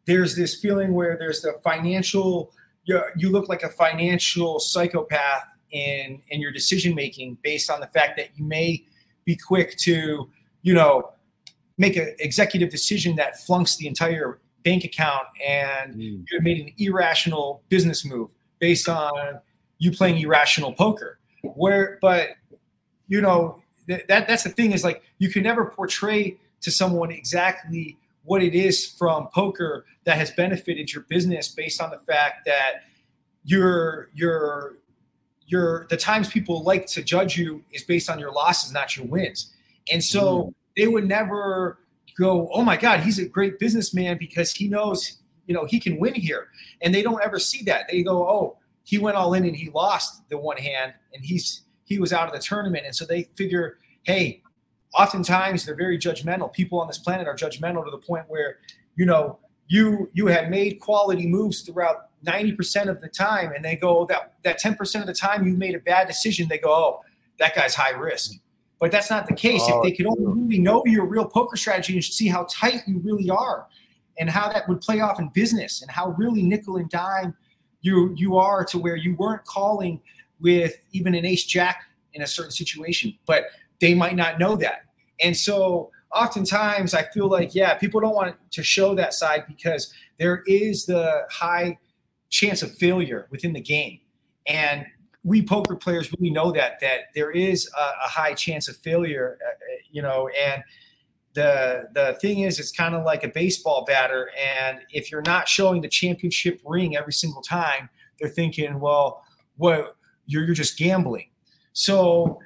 there's 0.06 0.36
this 0.36 0.60
feeling 0.60 0.94
where 0.94 1.18
there's 1.18 1.42
the 1.42 1.54
financial 1.64 2.54
you, 2.86 3.02
you 3.18 3.30
look 3.30 3.50
like 3.50 3.64
a 3.64 3.70
financial 3.70 4.60
psychopath 4.60 5.44
in 5.72 6.22
in 6.30 6.40
your 6.40 6.52
decision 6.52 6.96
making 6.96 7.38
based 7.44 7.70
on 7.70 7.80
the 7.80 7.88
fact 7.88 8.16
that 8.18 8.30
you 8.36 8.46
may 8.46 8.84
be 9.26 9.36
quick 9.36 9.76
to 9.78 10.30
you 10.62 10.74
know 10.74 11.12
make 11.78 11.98
an 11.98 12.16
executive 12.20 12.70
decision 12.70 13.16
that 13.18 13.40
flunks 13.40 13.76
the 13.78 13.88
entire 13.88 14.40
bank 14.64 14.84
account 14.84 15.26
and 15.46 15.96
mm. 15.96 16.24
you 16.32 16.42
made 16.42 16.60
an 16.60 16.72
irrational 16.78 17.62
business 17.70 18.06
move 18.06 18.30
based 18.60 18.88
on 18.88 19.40
you 19.78 19.92
playing 19.92 20.18
irrational 20.18 20.72
poker 20.72 21.20
where 21.42 21.98
but 22.02 22.30
you 23.08 23.22
know 23.22 23.62
that 23.88 24.08
that's 24.08 24.44
the 24.44 24.50
thing 24.50 24.72
is 24.72 24.84
like 24.84 25.04
you 25.18 25.30
can 25.30 25.44
never 25.44 25.66
portray 25.66 26.38
to 26.62 26.72
someone 26.72 27.12
exactly 27.12 27.98
what 28.26 28.44
it 28.44 28.54
is 28.54 28.86
from 28.86 29.28
poker 29.34 29.86
that 30.04 30.18
has 30.18 30.32
benefited 30.32 30.92
your 30.92 31.04
business 31.04 31.48
based 31.48 31.82
on 31.82 31.90
the 31.90 31.98
fact 32.00 32.46
that 32.46 32.84
your 33.44 34.10
your 34.14 34.78
your 35.48 35.88
the 35.90 35.98
times 35.98 36.30
people 36.30 36.64
like 36.64 36.86
to 36.88 37.04
judge 37.04 37.38
you 37.38 37.64
is 37.72 37.84
based 37.84 38.10
on 38.10 38.20
your 38.20 38.32
losses 38.32 38.72
not 38.72 38.98
your 38.98 39.06
wins 39.06 39.54
and 39.92 40.04
so 40.04 40.44
mm. 40.44 40.54
they 40.76 40.88
would 40.88 41.08
never 41.08 41.80
go 42.18 42.50
oh 42.52 42.64
my 42.64 42.78
god 42.78 43.00
he's 43.02 43.20
a 43.20 43.26
great 43.28 43.60
businessman 43.60 44.18
because 44.18 44.52
he 44.52 44.68
knows 44.68 45.20
you 45.48 45.54
know 45.54 45.66
he 45.66 45.80
can 45.80 46.00
win 46.00 46.14
here 46.14 46.48
and 46.82 46.94
they 46.94 47.04
don't 47.04 47.22
ever 47.24 47.40
see 47.40 47.64
that 47.64 47.86
they 47.90 48.02
go 48.02 48.28
oh 48.28 48.58
he 48.84 48.98
went 48.98 49.16
all 49.18 49.34
in 49.34 49.46
and 49.46 49.56
he 49.56 49.70
lost 49.72 50.28
the 50.30 50.38
one 50.38 50.58
hand 50.58 50.94
and 51.14 51.24
he's 51.24 51.66
he 51.86 52.00
was 52.00 52.12
out 52.12 52.28
of 52.28 52.34
the 52.34 52.40
tournament. 52.40 52.86
And 52.86 52.96
so 52.96 53.06
they 53.06 53.24
figure, 53.36 53.78
hey, 54.04 54.42
oftentimes 54.98 55.66
they're 55.66 55.76
very 55.76 55.98
judgmental. 55.98 56.52
People 56.52 56.80
on 56.80 56.88
this 56.88 56.98
planet 56.98 57.28
are 57.28 57.36
judgmental 57.36 57.84
to 57.86 57.92
the 57.92 57.98
point 57.98 58.26
where, 58.28 58.58
you 58.96 59.06
know, 59.06 59.40
you 59.68 60.10
you 60.14 60.28
have 60.28 60.50
made 60.50 60.80
quality 60.80 61.26
moves 61.26 61.62
throughout 61.62 62.10
90% 62.26 62.88
of 62.88 63.02
the 63.02 63.08
time, 63.08 63.52
and 63.54 63.66
they 63.66 63.76
go 63.76 64.00
oh, 64.00 64.06
that 64.06 64.34
that 64.44 64.60
10% 64.60 65.02
of 65.02 65.08
the 65.08 65.14
time 65.14 65.46
you 65.46 65.54
made 65.54 65.76
a 65.76 65.80
bad 65.80 66.08
decision, 66.08 66.48
they 66.48 66.60
go, 66.60 66.72
oh, 66.72 67.02
that 67.40 67.56
guy's 67.56 67.74
high 67.74 67.92
risk. 67.92 68.34
But 68.80 68.92
that's 68.92 69.10
not 69.10 69.28
the 69.28 69.34
case. 69.34 69.62
Oh, 69.66 69.78
if 69.78 69.84
they 69.84 69.94
oh, 69.94 69.96
could 69.96 70.20
only 70.20 70.42
really 70.42 70.60
know 70.60 70.84
your 70.86 71.06
real 71.06 71.26
poker 71.26 71.58
strategy 71.58 71.94
and 71.94 72.04
see 72.04 72.28
how 72.28 72.46
tight 72.50 72.82
you 72.88 73.00
really 73.00 73.30
are 73.30 73.68
and 74.20 74.30
how 74.30 74.52
that 74.52 74.68
would 74.70 74.82
play 74.82 75.00
off 75.00 75.20
in 75.20 75.30
business 75.30 75.82
and 75.82 75.90
how 75.90 76.10
really 76.12 76.44
nickel 76.44 76.78
and 76.78 76.90
dime 76.90 77.36
you 77.82 78.14
you 78.16 78.38
are 78.38 78.64
to 78.66 78.78
where 78.78 78.96
you 78.96 79.16
weren't 79.16 79.44
calling– 79.46 80.00
with 80.40 80.78
even 80.92 81.16
an 81.16 81.26
ace 81.26 81.44
jack 81.44 81.86
in 82.14 82.22
a 82.22 82.28
certain 82.28 82.52
situation, 82.52 83.18
but 83.26 83.46
they 83.80 83.94
might 83.94 84.16
not 84.16 84.40
know 84.40 84.56
that. 84.56 84.85
And 85.22 85.36
so 85.36 85.92
oftentimes 86.14 86.94
I 86.94 87.04
feel 87.04 87.28
like, 87.28 87.54
yeah, 87.54 87.76
people 87.76 88.00
don't 88.00 88.16
want 88.16 88.36
to 88.52 88.64
show 88.64 88.96
that 88.96 89.14
side 89.14 89.46
because 89.48 89.94
there 90.18 90.44
is 90.46 90.86
the 90.86 91.24
high 91.30 91.78
chance 92.30 92.62
of 92.62 92.74
failure 92.76 93.28
within 93.32 93.54
the 93.54 93.62
game. 93.62 94.00
And 94.48 94.86
we 95.24 95.42
poker 95.42 95.76
players 95.76 96.12
really 96.18 96.32
know 96.32 96.52
that, 96.52 96.80
that 96.82 97.06
there 97.16 97.32
is 97.32 97.70
a, 97.78 98.06
a 98.06 98.10
high 98.10 98.34
chance 98.34 98.68
of 98.68 98.78
failure, 98.78 99.38
uh, 99.44 99.50
uh 99.50 99.78
you 99.92 100.02
know, 100.02 100.30
and 100.40 100.64
the, 101.34 101.90
the 101.94 102.18
thing 102.22 102.40
is, 102.40 102.60
it's 102.60 102.72
kind 102.72 102.96
of 102.96 103.04
like 103.04 103.24
a 103.24 103.28
baseball 103.28 103.84
batter. 103.86 104.30
And 104.58 104.80
if 104.90 105.12
you're 105.12 105.22
not 105.22 105.48
showing 105.48 105.82
the 105.82 105.90
championship 105.90 106.62
ring 106.66 106.96
every 106.96 107.14
single 107.14 107.42
time, 107.42 107.90
they're 108.20 108.30
thinking, 108.30 108.80
well, 108.80 109.24
what, 109.58 109.96
you're, 110.26 110.46
you're 110.46 110.56
just 110.56 110.78
gambling. 110.78 111.30
So 111.74 112.40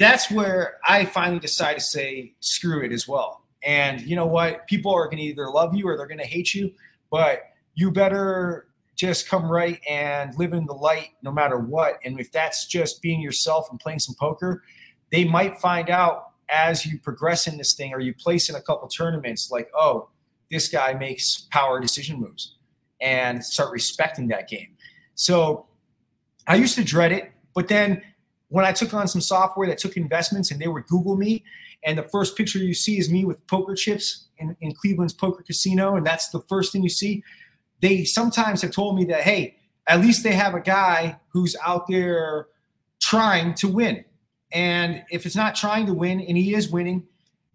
that's 0.00 0.30
where 0.30 0.78
I 0.88 1.04
finally 1.04 1.40
decide 1.40 1.74
to 1.74 1.80
say, 1.80 2.32
screw 2.40 2.82
it 2.82 2.90
as 2.90 3.06
well. 3.06 3.44
And 3.62 4.00
you 4.00 4.16
know 4.16 4.26
what? 4.26 4.66
People 4.66 4.94
are 4.94 5.04
going 5.04 5.18
to 5.18 5.22
either 5.22 5.50
love 5.50 5.74
you 5.74 5.86
or 5.86 5.98
they're 5.98 6.06
going 6.06 6.18
to 6.18 6.26
hate 6.26 6.54
you, 6.54 6.72
but 7.10 7.42
you 7.74 7.90
better 7.92 8.68
just 8.96 9.28
come 9.28 9.44
right 9.44 9.78
and 9.86 10.34
live 10.38 10.54
in 10.54 10.64
the 10.64 10.72
light 10.72 11.10
no 11.22 11.30
matter 11.30 11.58
what. 11.58 11.98
And 12.02 12.18
if 12.18 12.32
that's 12.32 12.66
just 12.66 13.02
being 13.02 13.20
yourself 13.20 13.68
and 13.70 13.78
playing 13.78 13.98
some 13.98 14.14
poker, 14.18 14.62
they 15.12 15.24
might 15.24 15.60
find 15.60 15.90
out 15.90 16.30
as 16.48 16.86
you 16.86 16.98
progress 16.98 17.46
in 17.46 17.58
this 17.58 17.74
thing 17.74 17.92
or 17.92 18.00
you 18.00 18.14
place 18.14 18.48
in 18.48 18.56
a 18.56 18.62
couple 18.62 18.88
tournaments 18.88 19.50
like, 19.50 19.70
oh, 19.74 20.08
this 20.50 20.68
guy 20.68 20.94
makes 20.94 21.46
power 21.50 21.78
decision 21.78 22.18
moves 22.18 22.56
and 23.02 23.44
start 23.44 23.70
respecting 23.70 24.28
that 24.28 24.48
game. 24.48 24.76
So 25.14 25.66
I 26.46 26.54
used 26.54 26.74
to 26.76 26.84
dread 26.84 27.12
it, 27.12 27.32
but 27.54 27.68
then 27.68 28.02
when 28.50 28.64
I 28.64 28.72
took 28.72 28.92
on 28.92 29.08
some 29.08 29.20
software 29.20 29.66
that 29.68 29.78
took 29.78 29.96
investments 29.96 30.50
and 30.50 30.60
they 30.60 30.68
would 30.68 30.86
Google 30.86 31.16
me, 31.16 31.44
and 31.82 31.96
the 31.96 32.02
first 32.02 32.36
picture 32.36 32.58
you 32.58 32.74
see 32.74 32.98
is 32.98 33.10
me 33.10 33.24
with 33.24 33.44
poker 33.46 33.74
chips 33.74 34.26
in, 34.38 34.56
in 34.60 34.74
Cleveland's 34.74 35.14
poker 35.14 35.42
casino, 35.42 35.96
and 35.96 36.06
that's 36.06 36.28
the 36.28 36.40
first 36.42 36.72
thing 36.72 36.82
you 36.82 36.90
see. 36.90 37.24
They 37.80 38.04
sometimes 38.04 38.60
have 38.62 38.72
told 38.72 38.96
me 38.96 39.04
that, 39.06 39.22
hey, 39.22 39.56
at 39.86 40.00
least 40.00 40.22
they 40.22 40.32
have 40.32 40.54
a 40.54 40.60
guy 40.60 41.18
who's 41.28 41.56
out 41.64 41.86
there 41.88 42.48
trying 43.00 43.54
to 43.54 43.68
win. 43.68 44.04
And 44.52 45.04
if 45.10 45.26
it's 45.26 45.36
not 45.36 45.54
trying 45.54 45.86
to 45.86 45.94
win 45.94 46.20
and 46.20 46.36
he 46.36 46.54
is 46.54 46.70
winning, 46.70 47.06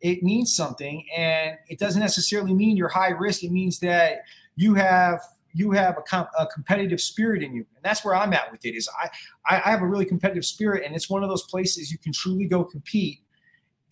it 0.01 0.23
means 0.23 0.55
something. 0.55 1.05
And 1.15 1.57
it 1.67 1.77
doesn't 1.77 2.01
necessarily 2.01 2.53
mean 2.53 2.77
you're 2.77 2.89
high 2.89 3.09
risk. 3.09 3.43
It 3.43 3.51
means 3.51 3.79
that 3.79 4.23
you 4.55 4.73
have 4.75 5.21
you 5.55 5.71
have 5.71 5.97
a, 5.97 6.01
com- 6.01 6.27
a, 6.38 6.45
competitive 6.45 7.00
spirit 7.00 7.41
in 7.41 7.53
you. 7.53 7.65
And 7.75 7.83
that's 7.83 8.03
where 8.03 8.13
i'm 8.13 8.33
at 8.33 8.51
with 8.51 8.65
it 8.65 8.75
is 8.75 8.89
I, 9.01 9.09
I 9.50 9.71
have 9.71 9.81
a 9.81 9.88
really 9.88 10.05
competitive 10.05 10.45
spirit 10.45 10.83
and 10.85 10.93
it's 10.93 11.09
one 11.09 11.24
of 11.24 11.29
those 11.29 11.43
places 11.43 11.91
you 11.91 11.97
can 11.97 12.12
truly 12.12 12.45
go 12.45 12.63
compete 12.63 13.21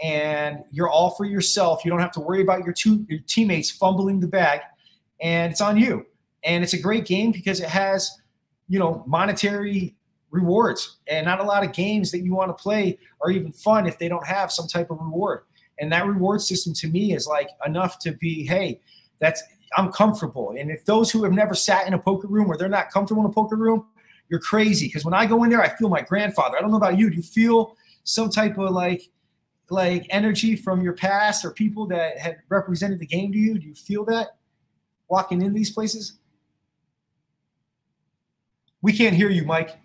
and 0.01 0.63
you're 0.71 0.89
all 0.89 1.11
for 1.11 1.23
yourself. 1.25 1.85
You 1.85 1.91
don't 1.91 2.01
have 2.01 2.11
to 2.13 2.19
worry 2.19 2.41
about 2.41 2.65
your 2.65 2.73
two 2.73 3.05
your 3.09 3.19
teammates 3.27 3.71
fumbling 3.71 4.19
the 4.19 4.27
bag 4.27 4.59
and 5.21 5.51
it's 5.51 5.61
on 5.61 5.77
you. 5.77 6.05
And 6.43 6.63
it's 6.63 6.73
a 6.73 6.79
great 6.79 7.05
game 7.05 7.31
because 7.31 7.61
it 7.61 7.69
has 7.69 8.11
you 8.67 8.77
know 8.77 9.03
monetary 9.07 9.95
rewards 10.31 10.97
and 11.07 11.25
not 11.25 11.39
a 11.39 11.43
lot 11.43 11.63
of 11.63 11.71
games 11.71 12.11
that 12.11 12.19
you 12.19 12.33
want 12.33 12.55
to 12.55 12.61
play 12.61 12.97
are 13.21 13.31
even 13.31 13.51
fun 13.51 13.85
if 13.85 13.97
they 13.99 14.09
don't 14.09 14.25
have 14.27 14.51
some 14.51 14.67
type 14.67 14.91
of 14.91 14.99
reward. 14.99 15.43
And 15.79 15.91
that 15.91 16.05
reward 16.05 16.41
system 16.41 16.73
to 16.75 16.87
me 16.87 17.13
is 17.13 17.25
like 17.25 17.49
enough 17.65 17.99
to 17.99 18.11
be 18.11 18.45
hey 18.45 18.81
that's 19.19 19.41
I'm 19.75 19.91
comfortable. 19.91 20.55
And 20.57 20.69
if 20.71 20.85
those 20.85 21.11
who 21.11 21.23
have 21.23 21.33
never 21.33 21.55
sat 21.55 21.87
in 21.87 21.93
a 21.93 21.99
poker 21.99 22.27
room 22.27 22.49
or 22.49 22.57
they're 22.57 22.69
not 22.69 22.91
comfortable 22.91 23.23
in 23.23 23.29
a 23.29 23.33
poker 23.33 23.55
room, 23.55 23.85
you're 24.29 24.39
crazy. 24.39 24.87
Because 24.87 25.05
when 25.05 25.13
I 25.13 25.25
go 25.25 25.43
in 25.43 25.49
there, 25.49 25.61
I 25.61 25.69
feel 25.69 25.89
my 25.89 26.01
grandfather. 26.01 26.57
I 26.57 26.61
don't 26.61 26.71
know 26.71 26.77
about 26.77 26.97
you. 26.97 27.09
Do 27.09 27.15
you 27.15 27.21
feel 27.21 27.75
some 28.03 28.29
type 28.29 28.57
of 28.57 28.71
like 28.71 29.09
like 29.69 30.05
energy 30.09 30.55
from 30.55 30.81
your 30.81 30.93
past 30.93 31.43
or 31.43 31.51
people 31.51 31.87
that 31.87 32.17
had 32.17 32.37
represented 32.49 32.99
the 32.99 33.05
game 33.05 33.31
to 33.31 33.37
you? 33.37 33.57
Do 33.57 33.67
you 33.67 33.75
feel 33.75 34.05
that 34.05 34.37
walking 35.07 35.41
in 35.41 35.53
these 35.53 35.69
places? 35.69 36.13
We 38.81 38.93
can't 38.93 39.15
hear 39.15 39.29
you, 39.29 39.45
Mike. 39.45 39.77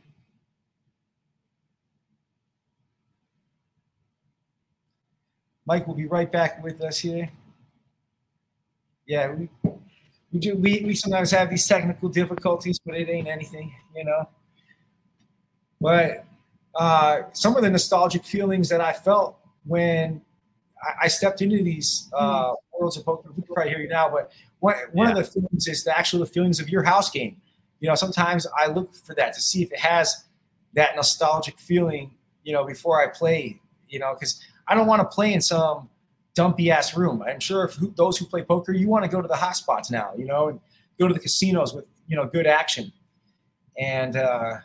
Mike 5.66 5.87
will 5.87 5.95
be 5.95 6.07
right 6.07 6.33
back 6.33 6.64
with 6.64 6.80
us 6.80 6.99
here. 6.99 7.30
Yeah, 9.07 9.33
we, 9.33 9.49
we 10.32 10.38
do 10.38 10.56
we, 10.56 10.82
we 10.85 10.94
sometimes 10.94 11.30
have 11.30 11.50
these 11.50 11.66
technical 11.66 12.08
difficulties, 12.08 12.78
but 12.85 12.94
it 12.97 13.08
ain't 13.08 13.28
anything, 13.28 13.73
you 13.97 14.04
know. 14.04 14.28
But 15.80 16.25
uh, 16.75 17.23
some 17.32 17.56
of 17.56 17.62
the 17.62 17.70
nostalgic 17.70 18.25
feelings 18.25 18.68
that 18.68 18.80
I 18.80 18.92
felt 18.92 19.38
when 19.64 20.20
I, 20.82 21.04
I 21.04 21.08
stepped 21.08 21.40
into 21.40 21.62
these 21.62 22.11
uh, 22.12 22.52
worlds 22.78 22.97
of 22.97 23.04
poker, 23.04 23.30
probably 23.52 23.70
hear 23.70 23.80
you 23.80 23.88
now, 23.88 24.08
but 24.11 24.30
one, 24.61 24.76
one 24.92 25.08
yeah. 25.08 25.12
of 25.12 25.18
the 25.18 25.25
feelings 25.25 25.66
is 25.66 25.85
the 25.85 25.97
actual 25.97 26.25
feelings 26.26 26.61
of 26.61 26.68
your 26.68 26.82
house 26.82 27.11
game. 27.11 27.40
You 27.80 27.88
know, 27.88 27.94
sometimes 27.94 28.47
I 28.56 28.66
look 28.66 28.94
for 28.94 29.14
that 29.14 29.32
to 29.35 29.40
see 29.40 29.62
if 29.62 29.73
it 29.73 29.78
has 29.78 30.25
that 30.75 30.97
nostalgic 30.97 31.58
feeling, 31.61 32.11
you 32.42 32.52
know, 32.52 32.64
before 32.64 33.02
I 33.02 33.08
play, 33.08 33.61
you 33.88 33.99
know, 33.99 34.14
because 34.14 34.42
I 34.66 34.75
don't 34.75 34.87
want 34.87 35.00
to 35.00 35.06
play 35.06 35.32
in 35.32 35.40
some 35.40 35.88
dumpy 36.38 36.71
ass 36.71 36.97
room. 36.97 37.21
I'm 37.21 37.40
sure 37.40 37.64
if 37.64 37.75
who, 37.75 37.92
those 37.97 38.16
who 38.16 38.25
play 38.25 38.42
poker, 38.42 38.73
you 38.73 38.88
want 38.88 39.04
to 39.04 39.11
go 39.11 39.21
to 39.21 39.26
the 39.26 39.35
hot 39.35 39.57
spots 39.57 39.90
now, 39.90 40.12
you 40.16 40.25
know, 40.25 40.50
and 40.50 40.61
go 40.97 41.09
to 41.09 41.12
the 41.12 41.18
casinos 41.18 41.75
with 41.75 41.85
you 42.07 42.16
know 42.16 42.26
good 42.26 42.47
action. 42.47 42.92
And 43.76 44.16
uh, 44.16 44.59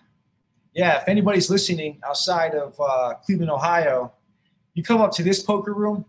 yeah, 0.76 1.02
if 1.02 1.08
anybody's 1.08 1.50
listening 1.50 2.00
outside 2.08 2.54
of 2.54 2.80
uh, 2.80 3.16
Cleveland, 3.26 3.50
Ohio, 3.50 4.14
you 4.76 4.84
come 4.84 5.02
up 5.02 5.12
to 5.14 5.24
this 5.24 5.42
poker 5.42 5.74
room 5.74 6.06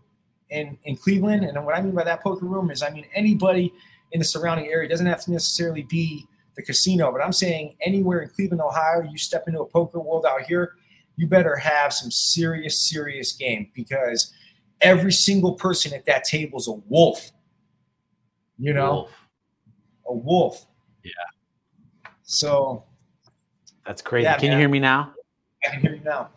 in 0.51 0.77
in 0.83 0.97
Cleveland, 0.97 1.43
and 1.43 1.65
what 1.65 1.75
I 1.75 1.81
mean 1.81 1.95
by 1.95 2.03
that 2.03 2.21
poker 2.21 2.45
room 2.45 2.69
is 2.69 2.83
I 2.83 2.91
mean 2.91 3.05
anybody 3.15 3.73
in 4.11 4.19
the 4.19 4.25
surrounding 4.25 4.67
area. 4.67 4.87
Doesn't 4.87 5.07
have 5.07 5.23
to 5.25 5.31
necessarily 5.31 5.81
be 5.89 6.27
the 6.55 6.61
casino, 6.61 7.11
but 7.11 7.21
I'm 7.21 7.33
saying 7.33 7.75
anywhere 7.81 8.19
in 8.21 8.29
Cleveland, 8.29 8.61
Ohio, 8.61 9.01
you 9.01 9.17
step 9.17 9.45
into 9.47 9.61
a 9.61 9.65
poker 9.65 9.99
world 9.99 10.27
out 10.29 10.43
here, 10.43 10.73
you 11.15 11.25
better 11.25 11.55
have 11.55 11.91
some 11.91 12.11
serious, 12.11 12.79
serious 12.87 13.33
game 13.33 13.71
because 13.73 14.31
every 14.81 15.11
single 15.11 15.53
person 15.53 15.93
at 15.93 16.05
that 16.05 16.23
table 16.23 16.59
is 16.59 16.67
a 16.67 16.73
wolf. 16.73 17.31
You 18.57 18.73
know, 18.73 18.93
wolf. 18.93 19.11
a 20.07 20.13
wolf. 20.13 20.65
Yeah. 21.03 21.11
So 22.23 22.83
that's 23.85 24.01
crazy. 24.01 24.23
Yeah, 24.23 24.37
can 24.37 24.49
man. 24.49 24.53
you 24.53 24.59
hear 24.59 24.69
me 24.69 24.79
now? 24.79 25.13
I 25.65 25.71
can 25.71 25.81
hear 25.81 25.95
you 25.95 26.03
now. 26.03 26.29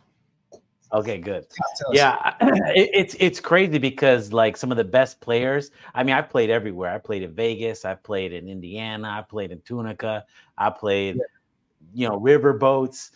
Okay, 0.92 1.18
good. 1.18 1.46
Yeah, 1.92 2.34
it, 2.40 2.90
it's 2.94 3.16
it's 3.20 3.40
crazy 3.40 3.78
because 3.78 4.32
like 4.32 4.56
some 4.56 4.70
of 4.70 4.78
the 4.78 4.84
best 4.84 5.20
players. 5.20 5.70
I 5.94 6.02
mean, 6.02 6.14
I 6.14 6.22
played 6.22 6.48
everywhere. 6.48 6.94
I 6.94 6.98
played 6.98 7.22
in 7.22 7.34
Vegas. 7.34 7.84
I 7.84 7.94
played 7.94 8.32
in 8.32 8.48
Indiana. 8.48 9.08
I 9.08 9.22
played 9.22 9.52
in 9.52 9.60
Tunica. 9.62 10.24
I 10.56 10.70
played, 10.70 11.16
yeah. 11.16 11.22
you 11.94 12.08
know, 12.08 12.18
riverboats, 12.18 13.10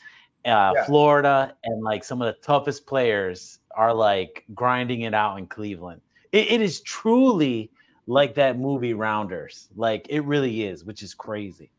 uh, 0.45 0.73
yeah. 0.75 0.85
Florida, 0.85 1.57
and 1.65 1.83
like 1.83 2.05
some 2.05 2.21
of 2.21 2.27
the 2.35 2.41
toughest 2.43 2.87
players 2.87 3.61
are 3.77 3.95
like 3.95 4.45
grinding 4.55 5.03
it 5.03 5.15
out 5.15 5.39
in 5.39 5.47
Cleveland. 5.47 6.01
it, 6.33 6.53
it 6.53 6.61
is 6.61 6.81
truly 6.81 7.71
like 8.07 8.35
that 8.35 8.59
movie 8.59 8.95
Rounders. 8.95 9.69
Like 9.77 10.07
it 10.11 10.21
really 10.21 10.65
is, 10.65 10.85
which 10.85 11.03
is 11.03 11.15
crazy. 11.15 11.71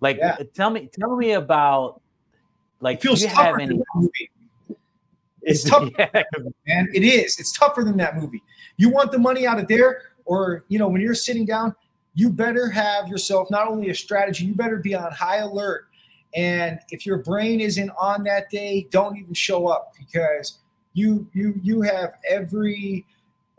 Like 0.00 0.16
yeah. 0.18 0.38
tell 0.54 0.70
me 0.70 0.88
tell 0.92 1.16
me 1.16 1.32
about 1.32 2.00
like 2.80 2.98
it 2.98 3.02
feels 3.02 3.24
tougher 3.24 3.58
than 3.58 3.78
that 3.78 3.84
movie. 3.94 4.30
It's 5.42 5.64
tough, 5.64 5.90
yeah. 5.98 6.22
man. 6.66 6.88
It 6.94 7.02
is. 7.02 7.38
It's 7.38 7.56
tougher 7.56 7.82
than 7.82 7.96
that 7.98 8.16
movie. 8.16 8.42
You 8.76 8.90
want 8.90 9.12
the 9.12 9.18
money 9.18 9.46
out 9.46 9.58
of 9.58 9.68
there, 9.68 10.02
or 10.24 10.64
you 10.68 10.78
know, 10.78 10.88
when 10.88 11.00
you're 11.00 11.14
sitting 11.14 11.44
down, 11.44 11.74
you 12.14 12.30
better 12.30 12.68
have 12.70 13.08
yourself 13.08 13.50
not 13.50 13.68
only 13.68 13.90
a 13.90 13.94
strategy, 13.94 14.44
you 14.44 14.54
better 14.54 14.78
be 14.78 14.94
on 14.94 15.12
high 15.12 15.38
alert. 15.38 15.86
And 16.34 16.78
if 16.90 17.04
your 17.04 17.18
brain 17.18 17.60
isn't 17.60 17.90
on 17.98 18.22
that 18.24 18.50
day, 18.50 18.86
don't 18.90 19.16
even 19.16 19.34
show 19.34 19.66
up 19.66 19.94
because 19.98 20.58
you 20.92 21.26
you 21.32 21.54
you 21.62 21.82
have 21.82 22.14
every 22.28 23.06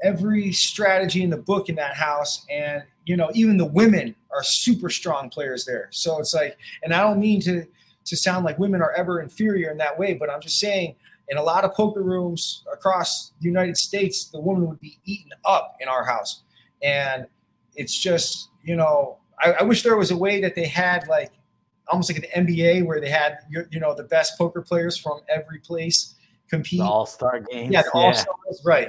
every 0.03 0.51
strategy 0.51 1.23
in 1.23 1.29
the 1.29 1.37
book 1.37 1.69
in 1.69 1.75
that 1.75 1.95
house. 1.95 2.45
And 2.49 2.83
you 3.05 3.15
know 3.17 3.29
even 3.33 3.57
the 3.57 3.65
women 3.65 4.15
are 4.31 4.43
super 4.43 4.89
strong 4.89 5.29
players 5.29 5.65
there. 5.65 5.87
So 5.91 6.19
it's 6.19 6.33
like 6.33 6.57
and 6.83 6.93
i 6.93 7.01
don't 7.01 7.19
mean 7.19 7.41
to 7.41 7.65
to 8.05 8.17
sound 8.17 8.45
like 8.45 8.57
women 8.57 8.81
are 8.81 8.91
ever 8.93 9.21
inferior 9.21 9.69
in 9.69 9.77
that 9.77 9.97
way 9.97 10.15
but 10.15 10.27
i'm 10.27 10.41
just 10.41 10.59
saying 10.59 10.95
in 11.29 11.37
a 11.37 11.43
lot 11.43 11.63
of 11.63 11.71
poker 11.75 12.01
rooms 12.01 12.63
across 12.73 13.31
the 13.39 13.45
united 13.47 13.77
states 13.77 14.25
the 14.25 14.39
woman 14.39 14.67
would 14.67 14.79
be 14.79 14.99
eaten 15.05 15.31
up 15.45 15.77
in 15.79 15.87
our 15.87 16.03
house. 16.03 16.41
And 16.81 17.27
it's 17.75 17.97
just 17.97 18.49
you 18.63 18.75
know 18.75 19.17
i, 19.43 19.53
I 19.53 19.63
wish 19.63 19.83
there 19.83 19.97
was 19.97 20.11
a 20.11 20.17
way 20.17 20.41
that 20.41 20.55
they 20.55 20.67
had 20.67 21.07
like 21.07 21.31
almost 21.87 22.11
like 22.11 22.23
an 22.23 22.45
nba 22.45 22.85
where 22.85 22.99
they 22.99 23.09
had 23.09 23.39
you 23.49 23.79
know 23.79 23.93
the 23.93 24.03
best 24.03 24.37
poker 24.37 24.61
players 24.61 24.97
from 24.97 25.19
every 25.29 25.59
place 25.59 26.15
compete. 26.51 26.81
All 26.81 27.05
Star 27.05 27.39
games. 27.39 27.73
Yeah, 27.73 27.83
All 27.93 28.13
Stars, 28.13 28.61
right. 28.63 28.87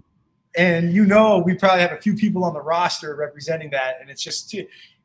and 0.56 0.92
you 0.92 1.04
know, 1.04 1.38
we 1.38 1.54
probably 1.54 1.80
have 1.80 1.92
a 1.92 2.00
few 2.00 2.14
people 2.14 2.42
on 2.44 2.52
the 2.52 2.60
roster 2.60 3.14
representing 3.14 3.70
that, 3.70 3.98
and 4.00 4.10
it's 4.10 4.22
just 4.22 4.54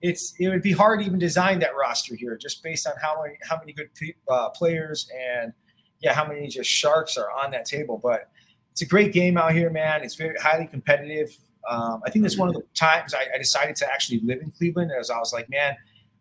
it's 0.01 0.33
it 0.39 0.47
would 0.47 0.63
be 0.63 0.71
hard 0.71 1.01
to 1.01 1.05
even 1.05 1.19
design 1.19 1.59
that 1.59 1.75
roster 1.75 2.15
here, 2.15 2.35
just 2.37 2.63
based 2.63 2.87
on 2.87 2.93
how 3.01 3.21
many 3.21 3.35
how 3.47 3.59
many 3.59 3.73
good 3.73 3.89
uh, 4.27 4.49
players 4.49 5.09
and 5.15 5.53
yeah, 5.99 6.13
how 6.13 6.25
many 6.27 6.47
just 6.47 6.69
sharks 6.69 7.17
are 7.17 7.29
on 7.31 7.51
that 7.51 7.65
table. 7.65 7.99
But 8.01 8.29
it's 8.71 8.81
a 8.81 8.85
great 8.85 9.11
game 9.11 9.37
out 9.37 9.53
here, 9.53 9.69
man. 9.69 10.03
It's 10.03 10.15
very 10.15 10.37
highly 10.39 10.65
competitive. 10.65 11.35
Um, 11.69 12.01
I 12.05 12.09
think 12.09 12.23
that's 12.23 12.37
one 12.37 12.47
of 12.47 12.55
the 12.55 12.63
times 12.73 13.13
I, 13.13 13.27
I, 13.35 13.37
decided 13.37 13.75
to 13.75 13.91
actually 13.91 14.21
live 14.21 14.39
in 14.41 14.49
Cleveland, 14.49 14.91
as 14.97 15.09
I 15.11 15.19
was 15.19 15.33
like, 15.33 15.49
man, 15.49 15.75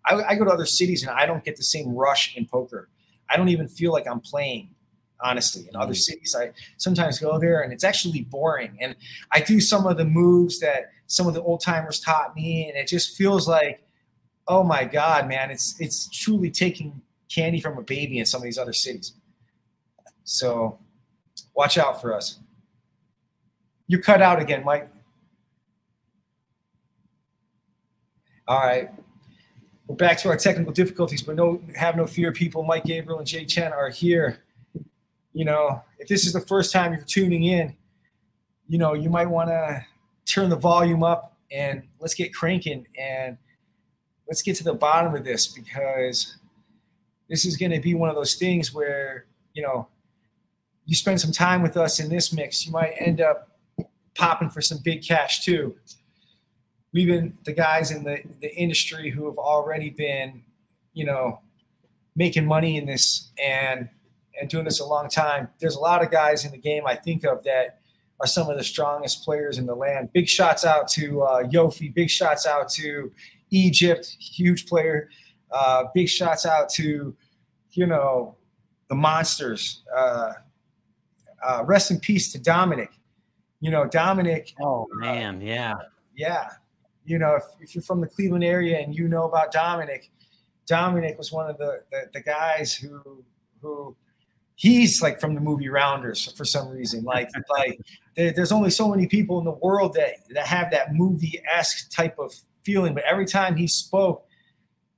I, 0.05 0.17
I 0.17 0.35
go 0.35 0.45
to 0.45 0.51
other 0.51 0.67
cities 0.67 1.03
and 1.03 1.11
I 1.13 1.27
don't 1.27 1.45
get 1.45 1.57
the 1.57 1.63
same 1.63 1.95
rush 1.95 2.37
in 2.37 2.45
poker. 2.45 2.89
I 3.31 3.37
don't 3.37 3.49
even 3.49 3.69
feel 3.69 3.93
like 3.93 4.07
I'm 4.09 4.21
playing 4.21 4.75
honestly. 5.21 5.69
In 5.69 5.77
other 5.77 5.93
mm. 5.93 5.97
cities, 5.97 6.37
I 6.39 6.53
sometimes 6.77 7.19
go 7.19 7.39
there 7.39 7.63
and 7.63 7.73
it's 7.73 7.85
actually 7.85 8.23
boring. 8.23 8.77
And 8.81 8.97
I 9.33 9.41
do 9.41 9.61
some 9.61 9.87
of 9.87 9.97
the 9.97 10.05
moves 10.05 10.61
that 10.61 10.91
some 11.07 11.27
of 11.27 11.35
the 11.35 11.43
old 11.43 11.61
timers 11.61 12.01
taught 12.01 12.37
me, 12.37 12.69
and 12.69 12.77
it 12.77 12.87
just 12.87 13.17
feels 13.17 13.49
like, 13.49 13.83
oh 14.47 14.63
my 14.63 14.85
God, 14.85 15.29
man, 15.29 15.51
it's 15.51 15.75
it's 15.81 16.09
truly 16.09 16.51
taking 16.51 17.01
candy 17.29 17.61
from 17.61 17.79
a 17.79 17.83
baby 17.83 18.19
in 18.19 18.27
some 18.27 18.41
of 18.41 18.45
these 18.45 18.59
other 18.59 18.73
cities. 18.73 19.13
So 20.25 20.79
watch 21.55 21.79
out 21.79 22.01
for 22.01 22.15
us. 22.15 22.39
You 23.87 23.99
cut 23.99 24.21
out 24.21 24.41
again, 24.41 24.65
Mike. 24.65 24.91
All 28.47 28.61
right. 28.61 28.91
We're 29.87 29.97
back 29.97 30.19
to 30.19 30.29
our 30.29 30.37
technical 30.37 30.73
difficulties, 30.73 31.23
but 31.23 31.37
no, 31.37 31.63
have 31.75 31.97
no 31.97 32.07
fear, 32.07 32.31
people. 32.31 32.63
Mike 32.63 32.85
Gabriel 32.85 33.19
and 33.19 33.27
Jay 33.27 33.47
Chen 33.47 33.73
are 33.73 33.89
here 33.89 34.41
you 35.39 35.45
know, 35.45 35.81
if 36.01 36.09
this 36.09 36.27
is 36.27 36.33
the 36.33 36.41
first 36.41 36.73
time 36.73 36.93
you're 36.93 37.05
tuning 37.05 37.45
in, 37.45 37.77
you 38.67 38.77
know, 38.77 38.93
you 38.95 39.09
might 39.09 39.31
want 39.31 39.49
to 39.49 39.87
turn 40.27 40.51
the 40.51 40.57
volume 40.57 41.05
up 41.05 41.37
and 41.53 41.85
let's 42.01 42.13
get 42.13 42.35
cranking 42.35 42.89
and 42.99 43.39
let's 44.27 44.43
get 44.43 44.57
to 44.57 44.65
the 44.65 44.75
bottom 44.75 45.15
of 45.15 45.23
this 45.23 45.47
because 45.47 46.39
this 47.29 47.45
is 47.45 47.57
going 47.57 47.71
to 47.71 47.79
be 47.79 47.95
one 47.95 48.09
of 48.09 48.17
those 48.17 48.35
things 48.35 48.75
where, 48.75 49.27
you 49.55 49.63
know, 49.63 49.87
you 50.87 50.97
spend 50.97 51.21
some 51.21 51.31
time 51.31 51.63
with 51.63 51.77
us 51.77 52.01
in 52.01 52.09
this 52.09 52.33
mix, 52.33 52.67
you 52.67 52.73
might 52.73 52.95
end 52.99 53.21
up 53.21 53.57
popping 54.17 54.51
for 54.51 54.61
some 54.61 54.79
big 54.83 55.07
cash 55.07 55.45
too. 55.45 55.77
We've 56.93 57.07
been 57.07 57.39
the 57.45 57.53
guys 57.53 57.93
in 57.93 58.03
the, 58.03 58.25
the 58.41 58.53
industry 58.57 59.11
who 59.11 59.27
have 59.27 59.39
already 59.39 59.91
been, 59.91 60.43
you 60.95 61.05
know, 61.05 61.43
making 62.17 62.45
money 62.45 62.77
in 62.77 62.87
this 62.87 63.31
and 63.41 63.89
and 64.41 64.49
doing 64.49 64.65
this 64.65 64.81
a 64.81 64.85
long 64.85 65.09
time. 65.09 65.49
There's 65.61 65.77
a 65.77 65.81
lot 65.81 66.03
of 66.03 66.11
guys 66.11 66.45
in 66.45 66.53
the 66.53 66.59
game 66.59 66.87
I 66.87 66.95
think 66.95 67.25
of 67.25 67.45
that 67.45 67.81
are 68.21 68.27
some 68.27 68.49
of 68.49 68.57
the 68.57 68.65
strongest 68.65 69.25
players 69.25 69.59
in 69.59 69.67
the 69.67 69.75
land. 69.75 70.11
Big 70.13 70.29
shots 70.29 70.65
out 70.65 70.89
to 70.89 71.23
uh, 71.23 71.43
Yofi. 71.45 71.93
Big 71.93 72.11
shots 72.11 72.47
out 72.47 72.69
to 72.71 73.13
Egypt, 73.51 74.17
huge 74.19 74.67
player. 74.67 75.09
Uh, 75.51 75.85
big 75.95 76.09
shots 76.09 76.45
out 76.45 76.69
to, 76.71 77.17
you 77.73 77.87
know, 77.87 78.37
the 78.89 78.95
monsters. 78.95 79.83
Uh, 79.95 80.33
uh, 81.47 81.63
rest 81.67 81.91
in 81.91 82.01
peace 82.01 82.33
to 82.33 82.39
Dominic. 82.39 82.91
You 83.61 83.71
know, 83.71 83.87
Dominic. 83.87 84.55
Oh 84.61 84.87
man, 84.93 85.41
yeah, 85.41 85.75
yeah. 86.17 86.49
You 87.05 87.19
know, 87.19 87.37
if, 87.37 87.45
if 87.61 87.75
you're 87.75 87.83
from 87.83 88.01
the 88.01 88.07
Cleveland 88.07 88.45
area 88.45 88.79
and 88.79 88.95
you 88.95 89.09
know 89.09 89.25
about 89.25 89.51
Dominic, 89.51 90.11
Dominic 90.67 91.17
was 91.17 91.33
one 91.33 91.49
of 91.49 91.59
the, 91.59 91.83
the, 91.91 92.11
the 92.13 92.21
guys 92.21 92.75
who 92.75 93.25
who 93.61 93.97
he's 94.59 95.01
like 95.01 95.21
from 95.21 95.37
the 95.37 95.41
movie 95.41 95.69
Rounders 95.69 96.33
for 96.33 96.45
some 96.45 96.69
reason. 96.69 97.05
Like 97.05 97.31
like 97.51 97.81
there's 98.15 98.53
only 98.53 98.71
so 98.71 98.89
many 98.89 99.07
people 99.07 99.39
in 99.39 99.45
the 99.47 99.53
world 99.53 99.95
that 99.95 100.17
that 100.35 100.47
have 100.47 100.71
that 100.73 100.93
movie 100.93 101.41
esque 101.51 101.91
type 101.91 102.19
of 102.19 102.35
feeling. 102.65 102.93
But 102.93 103.05
every 103.05 103.25
time 103.25 103.57
he 103.57 103.67
spoke, 103.67 104.27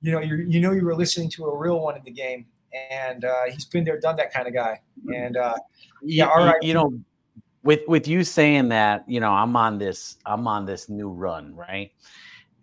you 0.01 0.11
know, 0.11 0.19
you 0.19 0.35
you 0.47 0.59
know 0.59 0.71
you 0.71 0.83
were 0.83 0.95
listening 0.95 1.29
to 1.31 1.45
a 1.45 1.57
real 1.57 1.79
one 1.79 1.95
in 1.95 2.03
the 2.03 2.11
game, 2.11 2.47
and 2.91 3.23
uh, 3.23 3.45
he's 3.49 3.65
been 3.65 3.85
there, 3.85 3.99
done 3.99 4.17
that 4.17 4.33
kind 4.33 4.47
of 4.47 4.53
guy. 4.53 4.81
And 5.15 5.37
uh, 5.37 5.55
yeah, 6.01 6.25
all 6.25 6.43
right, 6.43 6.61
you 6.61 6.73
know. 6.73 6.93
With 7.63 7.81
with 7.87 8.07
you 8.07 8.23
saying 8.23 8.69
that, 8.69 9.07
you 9.07 9.19
know, 9.19 9.29
I'm 9.29 9.55
on 9.55 9.77
this 9.77 10.17
I'm 10.25 10.47
on 10.47 10.65
this 10.65 10.89
new 10.89 11.09
run, 11.09 11.55
right? 11.55 11.91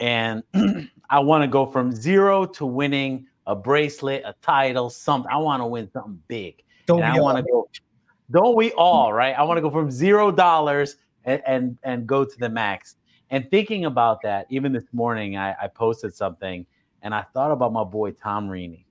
And 0.01 0.43
I 1.11 1.21
want 1.21 1.43
to 1.43 1.47
go 1.47 1.67
from 1.67 1.95
zero 1.95 2.47
to 2.47 2.67
winning 2.67 3.29
a 3.47 3.55
bracelet, 3.55 4.23
a 4.25 4.35
title, 4.43 4.91
something. 4.91 5.31
I 5.31 5.37
want 5.37 5.63
to 5.63 5.67
win 5.67 5.89
something 5.93 6.21
big. 6.27 6.65
Don't 6.89 7.03
and 7.03 7.13
I 7.13 7.21
want 7.21 7.37
to 7.37 7.45
go. 7.45 7.69
Don't 8.31 8.57
we 8.57 8.73
all, 8.73 9.13
right? 9.13 9.39
I 9.39 9.43
want 9.45 9.59
to 9.59 9.63
go 9.63 9.71
from 9.71 9.91
zero 9.91 10.33
dollars 10.33 10.97
and, 11.25 11.43
and 11.47 11.79
and 11.85 12.07
go 12.07 12.25
to 12.25 12.39
the 12.39 12.49
max. 12.49 12.97
And 13.31 13.49
thinking 13.51 13.85
about 13.85 14.23
that, 14.23 14.47
even 14.49 14.73
this 14.73 14.87
morning, 14.93 15.37
I, 15.37 15.55
I 15.63 15.69
posted 15.69 16.15
something 16.15 16.67
and 17.03 17.15
I 17.15 17.23
thought 17.35 17.53
about 17.53 17.73
my 17.73 17.85
boy 17.85 18.13
Tom 18.13 18.49
Reaney. 18.49 18.87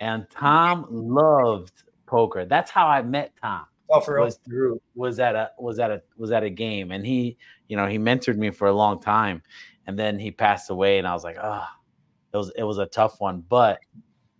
And 0.00 0.26
Tom 0.30 0.86
loved 0.90 1.84
poker. 2.06 2.46
That's 2.46 2.70
how 2.70 2.88
I 2.88 3.02
met 3.02 3.32
Tom. 3.40 3.66
Oh, 3.90 4.00
for 4.00 4.14
real? 4.14 4.24
Was 4.24 4.36
through 4.36 4.80
was 4.94 5.18
at 5.18 5.36
a 5.36 5.50
was 5.58 5.78
at 5.78 5.90
a 5.90 6.02
was 6.16 6.32
at 6.32 6.42
a 6.42 6.50
game, 6.50 6.92
and 6.92 7.04
he, 7.04 7.36
you 7.68 7.76
know, 7.76 7.86
he 7.86 7.98
mentored 7.98 8.38
me 8.38 8.50
for 8.50 8.68
a 8.68 8.72
long 8.72 9.00
time, 9.00 9.42
and 9.86 9.98
then 9.98 10.18
he 10.18 10.30
passed 10.30 10.70
away, 10.70 10.96
and 10.96 11.06
I 11.06 11.12
was 11.12 11.24
like, 11.24 11.36
ah, 11.40 11.70
oh, 11.70 11.80
it 12.32 12.36
was 12.38 12.52
it 12.56 12.62
was 12.62 12.78
a 12.78 12.86
tough 12.86 13.20
one, 13.20 13.44
but 13.48 13.80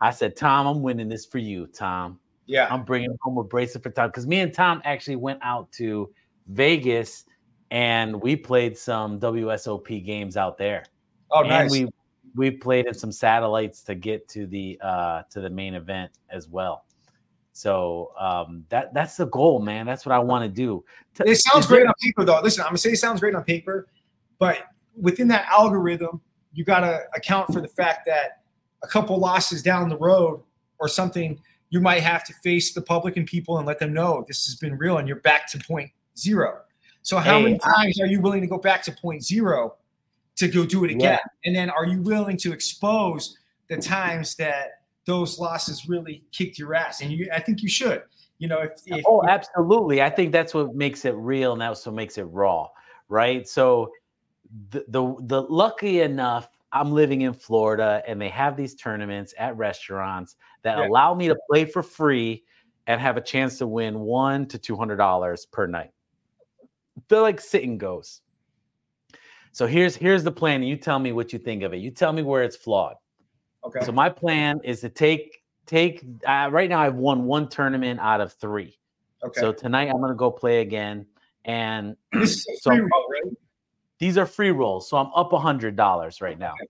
I 0.00 0.10
said, 0.10 0.36
Tom, 0.36 0.66
I'm 0.66 0.82
winning 0.82 1.08
this 1.08 1.26
for 1.26 1.38
you, 1.38 1.66
Tom. 1.66 2.18
Yeah. 2.46 2.68
I'm 2.70 2.84
bringing 2.84 3.16
home 3.22 3.38
a 3.38 3.44
bracelet 3.44 3.82
for 3.82 3.90
Tom 3.90 4.08
because 4.08 4.26
me 4.26 4.40
and 4.40 4.52
Tom 4.52 4.82
actually 4.84 5.16
went 5.16 5.38
out 5.42 5.70
to 5.72 6.12
Vegas 6.48 7.24
and 7.70 8.20
we 8.20 8.36
played 8.36 8.76
some 8.76 9.18
WSOP 9.18 10.04
games 10.04 10.36
out 10.36 10.58
there. 10.58 10.84
Oh, 11.30 11.40
and 11.40 11.48
nice. 11.48 11.70
we 11.70 11.88
we 12.34 12.50
played 12.50 12.86
in 12.86 12.94
some 12.94 13.12
satellites 13.12 13.82
to 13.82 13.94
get 13.94 14.28
to 14.28 14.46
the 14.46 14.78
uh 14.82 15.22
to 15.30 15.40
the 15.40 15.50
main 15.50 15.74
event 15.74 16.12
as 16.30 16.48
well. 16.48 16.84
So 17.52 18.12
um 18.18 18.64
that 18.68 18.92
that's 18.92 19.16
the 19.16 19.26
goal, 19.26 19.60
man. 19.60 19.86
That's 19.86 20.04
what 20.04 20.14
I 20.14 20.18
want 20.18 20.44
to 20.44 20.48
do. 20.50 20.84
It 21.24 21.36
sounds 21.36 21.66
great 21.66 21.86
on 21.86 21.94
paper 22.00 22.24
though. 22.24 22.40
Listen, 22.42 22.62
I'm 22.62 22.68
gonna 22.68 22.78
say 22.78 22.92
it 22.92 22.98
sounds 22.98 23.20
great 23.20 23.34
on 23.34 23.44
paper, 23.44 23.88
but 24.38 24.64
within 25.00 25.28
that 25.28 25.46
algorithm, 25.48 26.20
you 26.52 26.64
gotta 26.64 27.04
account 27.14 27.52
for 27.52 27.60
the 27.60 27.68
fact 27.68 28.06
that 28.06 28.42
a 28.82 28.86
couple 28.86 29.16
losses 29.18 29.62
down 29.62 29.88
the 29.88 29.96
road 29.96 30.42
or 30.78 30.88
something 30.88 31.40
you 31.72 31.80
might 31.80 32.02
have 32.02 32.22
to 32.22 32.34
face 32.34 32.74
the 32.74 32.82
public 32.82 33.16
and 33.16 33.26
people 33.26 33.56
and 33.56 33.66
let 33.66 33.78
them 33.78 33.94
know 33.94 34.22
this 34.28 34.44
has 34.44 34.56
been 34.56 34.76
real 34.76 34.98
and 34.98 35.08
you're 35.08 35.20
back 35.20 35.50
to 35.50 35.58
point 35.58 35.90
zero. 36.18 36.60
So 37.00 37.16
how 37.16 37.38
hey, 37.38 37.44
many 37.44 37.58
times 37.58 37.98
are 37.98 38.06
you 38.06 38.20
willing 38.20 38.42
to 38.42 38.46
go 38.46 38.58
back 38.58 38.82
to 38.82 38.92
point 38.92 39.24
zero 39.24 39.76
to 40.36 40.48
go 40.48 40.66
do 40.66 40.84
it 40.84 40.90
again? 40.90 41.00
Yeah. 41.00 41.18
And 41.46 41.56
then 41.56 41.70
are 41.70 41.86
you 41.86 42.02
willing 42.02 42.36
to 42.36 42.52
expose 42.52 43.38
the 43.68 43.78
times 43.78 44.36
that 44.36 44.82
those 45.06 45.38
losses 45.38 45.88
really 45.88 46.22
kicked 46.30 46.58
your 46.58 46.74
ass? 46.74 47.00
And 47.00 47.10
you, 47.10 47.30
I 47.34 47.40
think 47.40 47.62
you 47.62 47.70
should. 47.70 48.02
You 48.38 48.48
know, 48.48 48.58
if, 48.58 48.72
if 48.84 49.02
oh, 49.08 49.22
absolutely. 49.26 50.02
I 50.02 50.10
think 50.10 50.30
that's 50.30 50.52
what 50.52 50.74
makes 50.74 51.06
it 51.06 51.14
real, 51.14 51.52
and 51.52 51.62
that's 51.62 51.86
what 51.86 51.94
makes 51.94 52.18
it 52.18 52.24
raw, 52.24 52.68
right? 53.08 53.48
So 53.48 53.92
the 54.68 54.84
the, 54.88 55.14
the 55.20 55.40
lucky 55.40 56.02
enough 56.02 56.50
I'm 56.72 56.90
living 56.90 57.22
in 57.22 57.34
Florida 57.34 58.02
and 58.06 58.20
they 58.20 58.30
have 58.30 58.56
these 58.56 58.74
tournaments 58.74 59.34
at 59.38 59.56
restaurants 59.56 60.36
that 60.62 60.78
yeah. 60.78 60.86
allow 60.86 61.14
me 61.14 61.28
to 61.28 61.36
play 61.50 61.64
for 61.64 61.82
free 61.82 62.44
and 62.86 63.00
have 63.00 63.16
a 63.16 63.20
chance 63.20 63.58
to 63.58 63.66
win 63.66 64.00
one 64.00 64.46
to 64.46 64.58
two 64.58 64.76
hundred 64.76 64.96
dollars 64.96 65.46
per 65.46 65.66
night. 65.66 65.90
They're 67.08 67.20
like 67.20 67.40
sit 67.40 67.64
and 67.64 67.78
goes. 67.78 68.20
So 69.52 69.66
here's 69.66 69.94
here's 69.94 70.24
the 70.24 70.32
plan. 70.32 70.62
You 70.62 70.76
tell 70.76 70.98
me 70.98 71.12
what 71.12 71.32
you 71.32 71.38
think 71.38 71.62
of 71.62 71.72
it. 71.74 71.78
You 71.78 71.90
tell 71.90 72.12
me 72.12 72.22
where 72.22 72.42
it's 72.42 72.56
flawed. 72.56 72.96
Okay. 73.64 73.84
So 73.84 73.92
my 73.92 74.08
plan 74.08 74.60
is 74.64 74.80
to 74.80 74.88
take 74.88 75.42
take 75.66 76.04
uh, 76.26 76.48
right 76.50 76.68
now. 76.68 76.80
I've 76.80 76.96
won 76.96 77.24
one 77.24 77.48
tournament 77.48 78.00
out 78.00 78.20
of 78.20 78.32
three. 78.32 78.78
Okay. 79.22 79.40
So 79.40 79.52
tonight 79.52 79.88
I'm 79.88 80.00
gonna 80.00 80.14
go 80.14 80.30
play 80.30 80.60
again, 80.60 81.06
and 81.44 81.96
so 82.24 82.70
roll, 82.70 83.06
right? 83.10 83.34
These 83.98 84.18
are 84.18 84.26
free 84.26 84.50
rolls, 84.50 84.88
so 84.88 84.96
I'm 84.96 85.10
up 85.14 85.32
a 85.32 85.38
hundred 85.38 85.76
dollars 85.76 86.20
right 86.20 86.38
now. 86.38 86.52
Okay. 86.52 86.66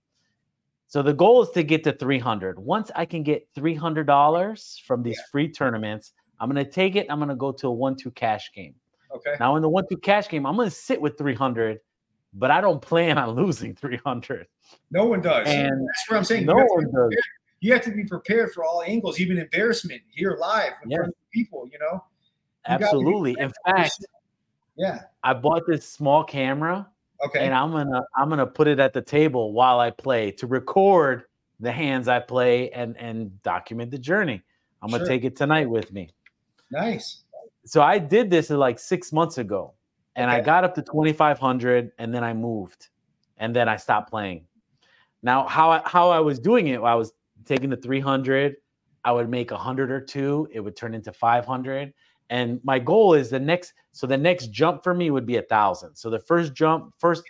So 0.93 1.01
the 1.01 1.11
goal 1.11 1.41
is 1.41 1.49
to 1.55 1.63
get 1.63 1.83
to 1.85 1.93
300. 1.93 2.59
Once 2.59 2.91
I 2.95 3.03
can 3.05 3.23
get 3.23 3.51
$300 3.55 4.81
from 4.81 5.01
these 5.01 5.17
yeah. 5.17 5.23
free 5.31 5.49
tournaments, 5.49 6.13
I'm 6.39 6.51
going 6.51 6.63
to 6.63 6.71
take 6.71 6.95
it. 6.95 7.07
I'm 7.09 7.17
going 7.17 7.29
to 7.29 7.35
go 7.35 7.51
to 7.51 7.67
a 7.69 7.71
one-two 7.71 8.11
cash 8.11 8.51
game. 8.53 8.75
Okay. 9.11 9.33
Now 9.39 9.55
in 9.55 9.63
the 9.63 9.69
one-two 9.69 9.97
cash 9.97 10.29
game, 10.29 10.45
I'm 10.45 10.55
going 10.55 10.69
to 10.69 10.75
sit 10.75 11.01
with 11.01 11.17
300, 11.17 11.79
but 12.35 12.51
I 12.51 12.61
don't 12.61 12.79
plan 12.79 13.17
on 13.17 13.29
losing 13.35 13.73
300. 13.73 14.45
No 14.91 15.05
one 15.05 15.19
does. 15.19 15.47
And 15.47 15.71
that's 15.71 16.09
what 16.09 16.17
I'm 16.17 16.23
saying. 16.23 16.45
No 16.45 16.53
one 16.57 16.85
does. 16.93 17.17
You 17.59 17.73
have 17.73 17.81
to 17.85 17.91
be 17.91 18.03
prepared 18.03 18.51
for 18.51 18.63
all 18.63 18.83
angles, 18.85 19.19
even 19.19 19.39
embarrassment 19.39 20.03
here 20.11 20.37
live 20.39 20.73
in 20.83 20.91
yeah. 20.91 20.97
front 20.97 21.09
of 21.09 21.31
people. 21.33 21.67
You 21.71 21.79
know. 21.79 22.03
You 22.69 22.75
Absolutely. 22.75 23.35
In 23.39 23.51
fact, 23.65 24.05
yeah, 24.77 25.05
I 25.23 25.33
bought 25.33 25.63
this 25.65 25.89
small 25.89 26.23
camera 26.23 26.87
Okay. 27.25 27.45
And 27.45 27.53
I'm 27.53 27.71
gonna 27.71 28.03
I'm 28.15 28.29
gonna 28.29 28.45
put 28.45 28.67
it 28.67 28.79
at 28.79 28.93
the 28.93 29.01
table 29.01 29.53
while 29.53 29.79
I 29.79 29.91
play 29.91 30.31
to 30.31 30.47
record 30.47 31.23
the 31.59 31.71
hands 31.71 32.07
I 32.07 32.19
play 32.19 32.69
and 32.71 32.97
and 32.97 33.41
document 33.43 33.91
the 33.91 33.97
journey. 33.97 34.41
I'm 34.81 34.89
gonna 34.89 35.07
take 35.07 35.23
it 35.23 35.35
tonight 35.35 35.69
with 35.69 35.91
me. 35.93 36.09
Nice. 36.71 37.23
So 37.65 37.81
I 37.81 37.97
did 37.97 38.29
this 38.29 38.51
uh, 38.51 38.57
like 38.57 38.77
six 38.77 39.13
months 39.13 39.37
ago, 39.37 39.73
and 40.15 40.29
okay. 40.29 40.39
I 40.39 40.41
got 40.41 40.63
up 40.63 40.75
to 40.75 40.81
2,500, 40.81 41.91
and 41.97 42.13
then 42.13 42.23
I 42.23 42.33
moved, 42.33 42.89
and 43.37 43.55
then 43.55 43.69
I 43.69 43.77
stopped 43.77 44.09
playing. 44.09 44.45
Now, 45.21 45.47
how 45.47 45.71
I, 45.71 45.81
how 45.85 46.09
I 46.09 46.19
was 46.19 46.39
doing 46.39 46.67
it, 46.67 46.81
I 46.81 46.95
was 46.95 47.13
taking 47.45 47.69
the 47.69 47.77
300. 47.77 48.57
I 49.05 49.11
would 49.11 49.29
make 49.29 49.51
a 49.51 49.57
hundred 49.57 49.91
or 49.91 50.01
two. 50.01 50.47
It 50.51 50.59
would 50.59 50.75
turn 50.75 50.93
into 50.93 51.13
500, 51.13 51.93
and 52.29 52.59
my 52.63 52.79
goal 52.79 53.13
is 53.13 53.29
the 53.29 53.39
next 53.39 53.73
so 53.91 54.07
the 54.07 54.17
next 54.17 54.47
jump 54.47 54.83
for 54.83 54.93
me 54.93 55.11
would 55.11 55.25
be 55.25 55.37
a 55.37 55.41
thousand. 55.41 55.95
So 55.95 56.09
the 56.09 56.19
first 56.19 56.53
jump 56.53 56.93
first 56.97 57.23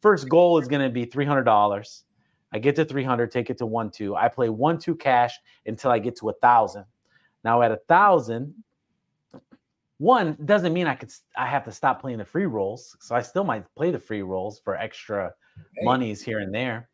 first 0.00 0.28
goal 0.28 0.58
is 0.58 0.68
going 0.68 0.82
to 0.82 0.90
be 0.90 1.06
$300 1.06 2.02
i 2.52 2.58
get 2.58 2.76
to 2.76 2.84
300 2.84 3.30
take 3.30 3.50
it 3.50 3.58
to 3.58 3.66
one 3.66 3.90
two. 3.90 4.16
I 4.16 4.28
play 4.28 4.48
one 4.48 4.78
two 4.78 4.96
cash 4.96 5.38
until 5.66 5.90
i 5.90 5.98
get 5.98 6.16
to 6.18 6.30
a 6.30 6.34
thousand. 6.34 6.84
Now 7.44 7.62
at 7.62 7.72
a 7.72 7.80
thousand 7.88 8.54
one 9.98 10.36
doesn't 10.44 10.72
mean 10.72 10.86
i 10.86 10.94
could 10.94 11.12
i 11.36 11.46
have 11.46 11.64
to 11.64 11.72
stop 11.72 12.00
playing 12.00 12.18
the 12.18 12.24
free 12.24 12.46
rolls. 12.46 12.96
So 13.00 13.14
i 13.14 13.22
still 13.22 13.44
might 13.44 13.64
play 13.74 13.90
the 13.90 13.98
free 13.98 14.22
rolls 14.22 14.60
for 14.60 14.76
extra 14.76 15.32
monies 15.82 16.22
here 16.22 16.38
and 16.38 16.54
there 16.54 16.88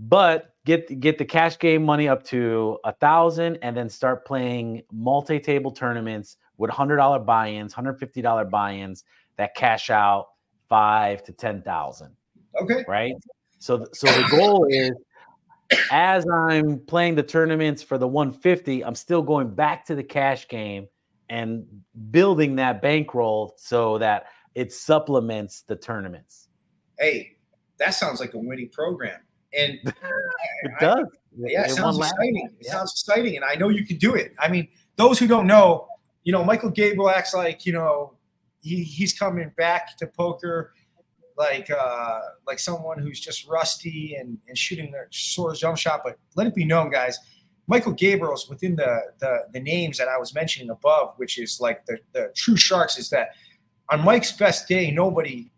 but 0.00 0.54
get 0.64 1.00
get 1.00 1.18
the 1.18 1.24
cash 1.24 1.58
game 1.58 1.84
money 1.84 2.08
up 2.08 2.22
to 2.24 2.78
a 2.84 2.92
thousand 2.92 3.58
and 3.62 3.76
then 3.76 3.88
start 3.88 4.24
playing 4.24 4.82
multi-table 4.90 5.70
tournaments 5.70 6.36
with 6.56 6.70
hundred 6.70 6.96
dollar 6.96 7.18
buy-ins, 7.18 7.72
hundred 7.72 7.98
fifty 7.98 8.22
dollar 8.22 8.44
buy-ins 8.44 9.04
that 9.36 9.54
cash 9.54 9.90
out 9.90 10.28
five 10.68 11.22
to 11.22 11.32
ten 11.32 11.62
thousand. 11.62 12.14
Okay. 12.60 12.84
Right. 12.88 13.14
So 13.58 13.86
so 13.92 14.06
the 14.06 14.26
goal 14.30 14.66
is 14.70 14.92
as 15.90 16.24
I'm 16.32 16.80
playing 16.80 17.14
the 17.14 17.22
tournaments 17.22 17.82
for 17.82 17.96
the 17.96 18.08
150, 18.08 18.84
I'm 18.84 18.96
still 18.96 19.22
going 19.22 19.54
back 19.54 19.84
to 19.86 19.94
the 19.94 20.02
cash 20.02 20.48
game 20.48 20.88
and 21.28 21.64
building 22.10 22.56
that 22.56 22.82
bankroll 22.82 23.54
so 23.56 23.98
that 23.98 24.24
it 24.56 24.72
supplements 24.72 25.62
the 25.62 25.76
tournaments. 25.76 26.48
Hey, 26.98 27.36
that 27.78 27.94
sounds 27.94 28.18
like 28.18 28.34
a 28.34 28.38
winning 28.38 28.68
program. 28.70 29.20
And 29.56 29.78
it 29.84 30.72
does. 30.80 31.06
yeah, 31.36 31.62
it, 31.62 31.70
it 31.70 31.74
sounds 31.74 31.98
exciting. 31.98 32.50
It 32.58 32.66
yeah. 32.66 32.72
sounds 32.72 32.92
exciting. 32.92 33.36
And 33.36 33.44
I 33.44 33.54
know 33.54 33.68
you 33.68 33.84
can 33.84 33.96
do 33.96 34.14
it. 34.14 34.32
I 34.38 34.48
mean, 34.48 34.68
those 34.96 35.18
who 35.18 35.26
don't 35.26 35.46
know, 35.46 35.88
you 36.24 36.32
know, 36.32 36.44
Michael 36.44 36.70
Gabriel 36.70 37.10
acts 37.10 37.34
like, 37.34 37.66
you 37.66 37.72
know, 37.72 38.14
he, 38.62 38.82
he's 38.82 39.18
coming 39.18 39.50
back 39.56 39.96
to 39.98 40.06
poker 40.06 40.72
like 41.40 41.70
uh, 41.70 42.20
like 42.46 42.58
someone 42.58 42.98
who's 42.98 43.18
just 43.18 43.48
rusty 43.48 44.16
and, 44.20 44.36
and 44.46 44.56
shooting 44.56 44.92
their 44.92 45.08
sort 45.10 45.52
of 45.52 45.58
jump 45.58 45.78
shot. 45.78 46.02
But 46.04 46.18
let 46.36 46.46
it 46.46 46.54
be 46.54 46.66
known, 46.66 46.90
guys, 46.90 47.18
Michael 47.66 47.92
Gabriel's 47.92 48.48
within 48.48 48.76
the, 48.76 49.00
the 49.20 49.46
the 49.54 49.60
names 49.60 49.96
that 49.98 50.06
I 50.06 50.18
was 50.18 50.34
mentioning 50.34 50.70
above, 50.70 51.14
which 51.16 51.38
is 51.38 51.58
like 51.58 51.86
the 51.86 51.98
the 52.12 52.30
true 52.36 52.56
sharks, 52.56 52.98
is 52.98 53.08
that 53.10 53.30
on 53.90 54.04
Mike's 54.04 54.32
best 54.32 54.68
day, 54.68 54.90
nobody, 54.90 55.50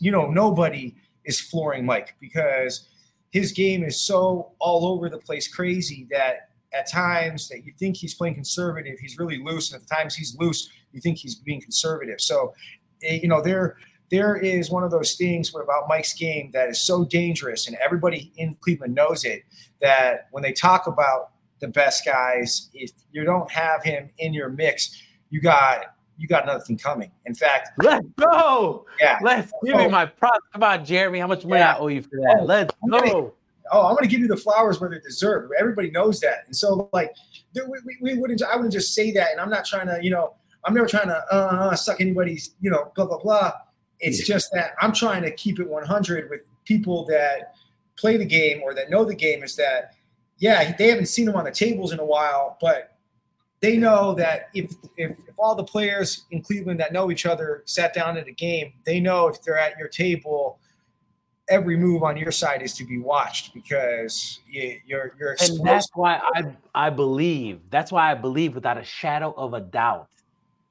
you 0.00 0.12
know, 0.12 0.30
nobody 0.30 0.94
is 1.24 1.40
flooring 1.40 1.86
Mike 1.86 2.14
because 2.20 2.88
his 3.32 3.50
game 3.50 3.82
is 3.82 4.00
so 4.00 4.52
all 4.60 4.86
over 4.86 5.08
the 5.08 5.18
place, 5.18 5.52
crazy 5.52 6.06
that 6.10 6.50
at 6.74 6.88
times 6.88 7.48
that 7.48 7.64
you 7.64 7.72
think 7.78 7.96
he's 7.96 8.14
playing 8.14 8.34
conservative, 8.34 8.98
he's 8.98 9.18
really 9.18 9.42
loose, 9.42 9.72
and 9.72 9.82
at 9.82 9.88
times 9.88 10.14
he's 10.14 10.36
loose, 10.38 10.70
you 10.92 11.00
think 11.00 11.18
he's 11.18 11.34
being 11.34 11.60
conservative. 11.60 12.20
So, 12.20 12.54
eh, 13.02 13.20
you 13.22 13.28
know, 13.28 13.40
there 13.40 13.76
there 14.10 14.36
is 14.36 14.70
one 14.70 14.84
of 14.84 14.90
those 14.90 15.14
things 15.14 15.54
about 15.54 15.88
Mike's 15.88 16.12
game 16.12 16.50
that 16.52 16.68
is 16.68 16.82
so 16.82 17.04
dangerous, 17.06 17.66
and 17.66 17.76
everybody 17.82 18.30
in 18.36 18.54
Cleveland 18.56 18.94
knows 18.94 19.24
it. 19.24 19.42
That 19.80 20.28
when 20.30 20.42
they 20.42 20.52
talk 20.52 20.86
about 20.86 21.30
the 21.60 21.68
best 21.68 22.04
guys, 22.04 22.68
if 22.74 22.90
you 23.12 23.24
don't 23.24 23.50
have 23.50 23.82
him 23.82 24.10
in 24.18 24.34
your 24.34 24.50
mix, 24.50 25.02
you 25.30 25.40
got 25.40 25.94
you 26.18 26.28
got 26.28 26.46
nothing 26.46 26.78
coming. 26.78 27.10
In 27.26 27.34
fact, 27.34 27.70
let's 27.82 28.06
go. 28.16 28.86
Yeah, 29.00 29.18
let's 29.22 29.52
give 29.64 29.76
me 29.76 29.88
my 29.88 30.06
props. 30.06 30.46
Come 30.52 30.62
on, 30.62 30.84
Jeremy. 30.84 31.18
How 31.18 31.26
much 31.26 31.44
money 31.44 31.60
yeah. 31.60 31.74
I 31.74 31.78
owe 31.78 31.88
you 31.88 32.02
for 32.02 32.20
that? 32.22 32.38
Oh, 32.40 32.44
let's 32.44 32.74
I'm 32.82 32.90
go. 32.90 32.98
Gonna, 33.00 33.30
oh, 33.72 33.86
I'm 33.86 33.94
going 33.94 34.04
to 34.04 34.08
give 34.08 34.20
you 34.20 34.28
the 34.28 34.36
flowers 34.36 34.80
where 34.80 34.90
they're 34.90 35.00
deserved. 35.00 35.52
Everybody 35.58 35.90
knows 35.90 36.20
that, 36.20 36.44
and 36.46 36.54
so 36.54 36.88
like 36.92 37.12
we, 37.54 37.62
we, 37.84 37.98
we 38.00 38.18
wouldn't. 38.18 38.42
I 38.42 38.56
wouldn't 38.56 38.72
just 38.72 38.94
say 38.94 39.10
that, 39.12 39.32
and 39.32 39.40
I'm 39.40 39.50
not 39.50 39.64
trying 39.64 39.86
to, 39.86 39.98
you 40.02 40.10
know, 40.10 40.34
I'm 40.64 40.74
never 40.74 40.86
trying 40.86 41.08
to 41.08 41.34
uh, 41.34 41.74
suck 41.76 42.00
anybody's, 42.00 42.54
you 42.60 42.70
know, 42.70 42.92
blah 42.94 43.06
blah 43.06 43.18
blah. 43.18 43.52
It's 44.00 44.20
yeah. 44.20 44.34
just 44.34 44.52
that 44.52 44.72
I'm 44.80 44.92
trying 44.92 45.22
to 45.22 45.30
keep 45.30 45.60
it 45.60 45.68
100 45.68 46.30
with 46.30 46.42
people 46.64 47.04
that 47.06 47.54
play 47.96 48.16
the 48.16 48.24
game 48.24 48.60
or 48.62 48.74
that 48.74 48.90
know 48.90 49.04
the 49.04 49.14
game. 49.14 49.42
Is 49.42 49.56
that 49.56 49.94
yeah, 50.38 50.74
they 50.76 50.88
haven't 50.88 51.06
seen 51.06 51.26
them 51.26 51.36
on 51.36 51.44
the 51.44 51.52
tables 51.52 51.92
in 51.92 52.00
a 52.00 52.04
while, 52.04 52.58
but 52.60 52.91
they 53.62 53.76
know 53.76 54.12
that 54.14 54.50
if, 54.54 54.74
if 54.96 55.12
if 55.12 55.38
all 55.38 55.54
the 55.54 55.64
players 55.64 56.26
in 56.32 56.42
Cleveland 56.42 56.80
that 56.80 56.92
know 56.92 57.10
each 57.10 57.24
other 57.24 57.62
sat 57.64 57.94
down 57.94 58.18
at 58.18 58.26
a 58.26 58.32
game, 58.32 58.74
they 58.84 59.00
know 59.00 59.28
if 59.28 59.40
they're 59.40 59.56
at 59.56 59.78
your 59.78 59.88
table, 59.88 60.58
every 61.48 61.76
move 61.76 62.02
on 62.02 62.16
your 62.16 62.32
side 62.32 62.60
is 62.60 62.74
to 62.74 62.84
be 62.84 62.98
watched 62.98 63.54
because 63.54 64.40
you're 64.48 65.14
you're 65.18 65.32
exposed. 65.32 65.60
And 65.60 65.66
that's 65.66 65.88
why 65.94 66.20
I 66.34 66.54
I 66.74 66.90
believe 66.90 67.60
that's 67.70 67.92
why 67.92 68.10
I 68.10 68.14
believe 68.14 68.54
without 68.54 68.78
a 68.78 68.84
shadow 68.84 69.32
of 69.36 69.54
a 69.54 69.60
doubt 69.60 70.08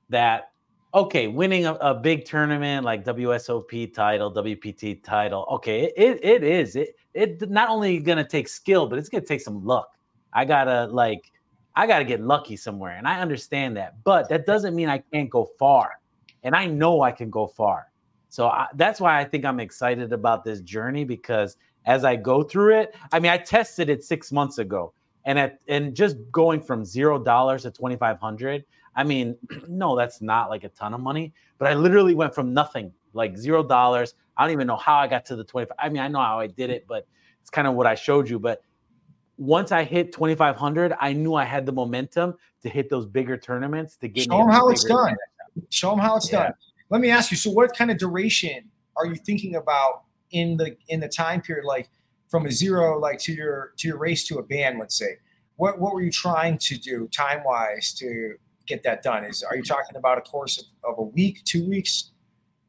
that 0.10 0.51
okay, 0.93 1.27
winning 1.27 1.65
a, 1.65 1.75
a, 1.75 1.95
big 1.95 2.25
tournament 2.25 2.84
like 2.84 3.06
WSOP 3.06 3.93
title, 3.93 4.30
WPT 4.30 5.01
title, 5.01 5.47
okay, 5.49 5.86
it, 5.95 6.19
it 6.21 6.43
is. 6.43 6.75
It 6.75 6.97
it 7.13 7.49
not 7.49 7.69
only 7.69 7.99
gonna 7.99 8.27
take 8.27 8.49
skill, 8.49 8.88
but 8.88 8.99
it's 8.99 9.08
gonna 9.08 9.23
take 9.23 9.39
some 9.39 9.65
luck. 9.65 9.97
I 10.34 10.43
gotta 10.43 10.88
like 10.88 11.32
I 11.76 11.88
gotta 11.88 12.04
get 12.06 12.22
lucky 12.22 12.56
somewhere, 12.56 12.98
and 12.98 13.08
I 13.08 13.22
understand 13.22 13.78
that. 13.78 14.04
But 14.04 14.30
that 14.30 14.46
doesn't 14.46 14.76
mean 14.76 14.90
I 14.90 15.00
can't 15.14 15.30
go 15.30 15.50
far, 15.58 16.00
and 16.44 16.56
I 16.56 16.66
know 16.66 17.02
I 17.02 17.12
can 17.12 17.30
go 17.30 17.48
far. 17.48 17.88
So 18.30 18.48
I, 18.48 18.68
that's 18.76 19.02
why 19.02 19.20
I 19.20 19.26
think 19.26 19.46
I'm 19.46 19.60
excited 19.60 20.14
about 20.14 20.44
this 20.44 20.62
journey 20.62 21.04
because 21.04 21.58
as 21.86 22.06
I 22.06 22.16
go 22.16 22.44
through 22.44 22.80
it, 22.80 22.96
I 23.12 23.20
mean, 23.20 23.32
I 23.32 23.38
tested 23.38 23.90
it 23.90 24.04
six 24.04 24.32
months 24.32 24.58
ago, 24.58 24.94
and 25.26 25.40
at 25.40 25.60
and 25.68 25.96
just 25.96 26.18
going 26.32 26.62
from 26.62 26.86
zero 26.86 27.22
dollars 27.24 27.64
to 27.64 27.72
twenty 27.72 27.96
five 27.96 28.20
hundred 28.20 28.66
I 28.96 29.04
mean, 29.04 29.38
no, 29.68 29.96
that's 29.96 30.22
not 30.22 30.50
like 30.50 30.64
a 30.64 30.70
ton 30.70 30.94
of 30.94 31.00
money, 31.00 31.34
but 31.58 31.68
I 31.68 31.74
literally 31.74 32.16
went 32.16 32.34
from 32.34 32.54
nothing, 32.54 32.92
like 33.14 33.38
zero 33.38 33.64
dollars. 33.64 34.16
I 34.38 34.44
don't 34.44 34.54
even 34.54 34.68
know 34.68 34.78
how 34.78 34.96
I 34.96 35.08
got 35.08 35.26
to 35.28 35.36
the 35.36 35.44
25. 35.44 35.76
I 35.80 35.90
mean, 35.90 36.02
I 36.02 36.08
know 36.08 36.20
how 36.20 36.40
I 36.40 36.48
did 36.48 36.70
it, 36.70 36.86
but 36.88 37.06
it's 37.42 37.50
kind 37.50 37.68
of 37.68 37.76
what 37.76 37.88
I 37.88 37.96
showed 37.96 38.30
you. 38.30 38.40
But 38.40 38.64
once 39.41 39.71
I 39.71 39.84
hit 39.84 40.13
2,500, 40.13 40.93
I 40.99 41.13
knew 41.13 41.34
I 41.34 41.45
had 41.45 41.65
the 41.65 41.71
momentum 41.71 42.36
to 42.62 42.69
hit 42.69 42.91
those 42.91 43.08
bigger 43.08 43.38
tournaments 43.38 43.97
to 43.97 44.08
get 44.08 44.25
show 44.25 44.38
them 44.38 44.49
how 44.49 44.69
it's 44.69 44.84
done. 44.84 45.15
Show 45.69 45.89
them 45.89 45.99
how 45.99 46.17
it's 46.17 46.32
yeah. 46.32 46.43
done. 46.43 46.54
Let 46.91 47.01
me 47.01 47.10
ask 47.10 47.32
you. 47.32 47.38
So, 47.38 47.49
what 47.49 47.75
kind 47.75 47.89
of 47.89 47.97
duration 47.97 48.69
are 48.95 49.08
you 49.08 49.15
thinking 49.15 49.56
about 49.56 50.04
in 50.30 50.58
the 50.58 50.77
in 50.89 50.99
the 50.99 51.08
time 51.08 51.41
period, 51.41 51.65
like 51.65 51.89
from 52.30 52.45
a 52.45 52.51
zero, 52.51 52.99
like 52.99 53.17
to 53.21 53.34
your 53.34 53.73
to 53.77 53.88
your 53.88 53.97
race 53.97 54.27
to 54.27 54.38
a 54.38 54.43
band, 54.43 54.77
let's 54.77 54.95
say? 54.95 55.17
What 55.56 55.80
what 55.80 55.95
were 55.95 56.04
you 56.04 56.12
trying 56.12 56.60
to 56.60 56.77
do 56.77 57.08
time 57.08 57.43
wise 57.43 57.93
to 57.95 58.36
get 58.67 58.84
that 58.84 59.01
done? 59.01 59.25
Is 59.25 59.41
are 59.41 59.56
you 59.56 59.63
talking 59.63 59.95
about 59.95 60.19
a 60.19 60.21
course 60.21 60.60
of, 60.60 60.65
of 60.84 60.99
a 60.99 61.04
week, 61.04 61.43
two 61.45 61.67
weeks, 61.67 62.12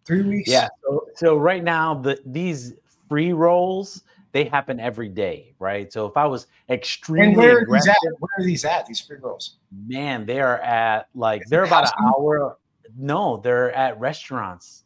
three 0.07 0.23
weeks? 0.23 0.51
Yeah. 0.51 0.69
So, 0.83 1.07
so 1.17 1.37
right 1.37 1.63
now, 1.63 1.95
the 1.95 2.19
these 2.25 2.73
free 3.11 3.35
rolls 3.35 4.05
they 4.33 4.45
happen 4.45 4.81
every 4.81 5.09
day, 5.09 5.55
right? 5.59 5.93
So 5.93 6.07
if 6.07 6.17
I 6.17 6.27
was 6.27 6.47
extremely 6.69 7.29
and 7.29 7.37
where 7.37 7.59
are 7.59 7.67
these 7.71 7.87
at? 7.87 7.97
Where 8.19 8.31
are 8.39 8.45
these 8.45 8.65
at? 8.65 8.87
These 8.87 9.01
free 9.01 9.19
rolls? 9.21 9.57
Man, 9.87 10.27
they 10.27 10.41
are 10.41 10.59
at 10.59 11.09
like 11.15 11.43
they're 11.49 11.65
about 11.65 11.85
an 11.85 11.93
hour. 12.07 12.59
No, 12.97 13.39
they're 13.39 13.73
at 13.73 14.01
restaurants. 14.01 14.85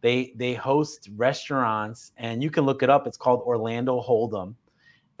They 0.00 0.32
they 0.36 0.54
host 0.54 1.08
restaurants, 1.16 2.12
and 2.16 2.42
you 2.42 2.50
can 2.50 2.64
look 2.64 2.82
it 2.82 2.90
up. 2.90 3.06
It's 3.06 3.16
called 3.16 3.40
Orlando 3.42 4.00
Hold'em. 4.00 4.54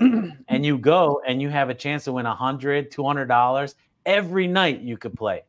and 0.48 0.66
you 0.66 0.76
go 0.78 1.20
and 1.26 1.40
you 1.40 1.48
have 1.48 1.70
a 1.70 1.74
chance 1.74 2.04
to 2.04 2.12
win 2.12 2.26
a 2.26 2.34
hundred, 2.34 2.90
two 2.90 3.04
hundred 3.04 3.26
dollars 3.26 3.74
every 4.06 4.46
night 4.46 4.80
you 4.80 4.96
could 4.96 5.14
play. 5.14 5.42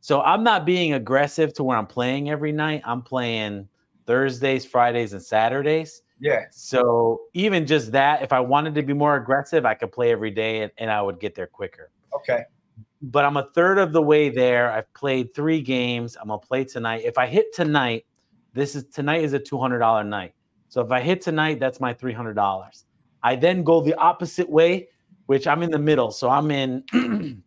So 0.00 0.20
I'm 0.20 0.42
not 0.42 0.66
being 0.66 0.94
aggressive 0.94 1.54
to 1.54 1.64
where 1.64 1.78
I'm 1.78 1.86
playing 1.86 2.28
every 2.28 2.52
night. 2.52 2.82
I'm 2.84 3.02
playing 3.02 3.68
Thursdays, 4.06 4.64
Fridays, 4.64 5.12
and 5.12 5.22
Saturdays. 5.22 6.02
Yeah. 6.22 6.44
So 6.52 7.22
even 7.34 7.66
just 7.66 7.90
that, 7.92 8.22
if 8.22 8.32
I 8.32 8.38
wanted 8.38 8.76
to 8.76 8.82
be 8.82 8.92
more 8.92 9.16
aggressive, 9.16 9.66
I 9.66 9.74
could 9.74 9.90
play 9.90 10.12
every 10.12 10.30
day 10.30 10.62
and, 10.62 10.70
and 10.78 10.88
I 10.88 11.02
would 11.02 11.18
get 11.18 11.34
there 11.34 11.48
quicker. 11.48 11.90
Okay. 12.14 12.44
But 13.02 13.24
I'm 13.24 13.36
a 13.36 13.50
third 13.54 13.78
of 13.78 13.92
the 13.92 14.00
way 14.00 14.28
there. 14.28 14.70
I've 14.70 14.92
played 14.94 15.34
three 15.34 15.60
games. 15.60 16.16
I'm 16.16 16.28
gonna 16.28 16.38
play 16.38 16.62
tonight. 16.62 17.02
If 17.04 17.18
I 17.18 17.26
hit 17.26 17.52
tonight, 17.52 18.06
this 18.52 18.76
is 18.76 18.84
tonight 18.84 19.24
is 19.24 19.32
a 19.32 19.38
two 19.40 19.58
hundred 19.58 19.80
dollar 19.80 20.04
night. 20.04 20.32
So 20.68 20.80
if 20.80 20.92
I 20.92 21.00
hit 21.00 21.22
tonight, 21.22 21.58
that's 21.58 21.80
my 21.80 21.92
three 21.92 22.12
hundred 22.12 22.34
dollars. 22.34 22.84
I 23.24 23.34
then 23.34 23.64
go 23.64 23.80
the 23.80 23.94
opposite 23.96 24.48
way, 24.48 24.86
which 25.26 25.48
I'm 25.48 25.64
in 25.64 25.72
the 25.72 25.78
middle. 25.80 26.12
So 26.12 26.30
I'm 26.30 26.52
in 26.52 26.84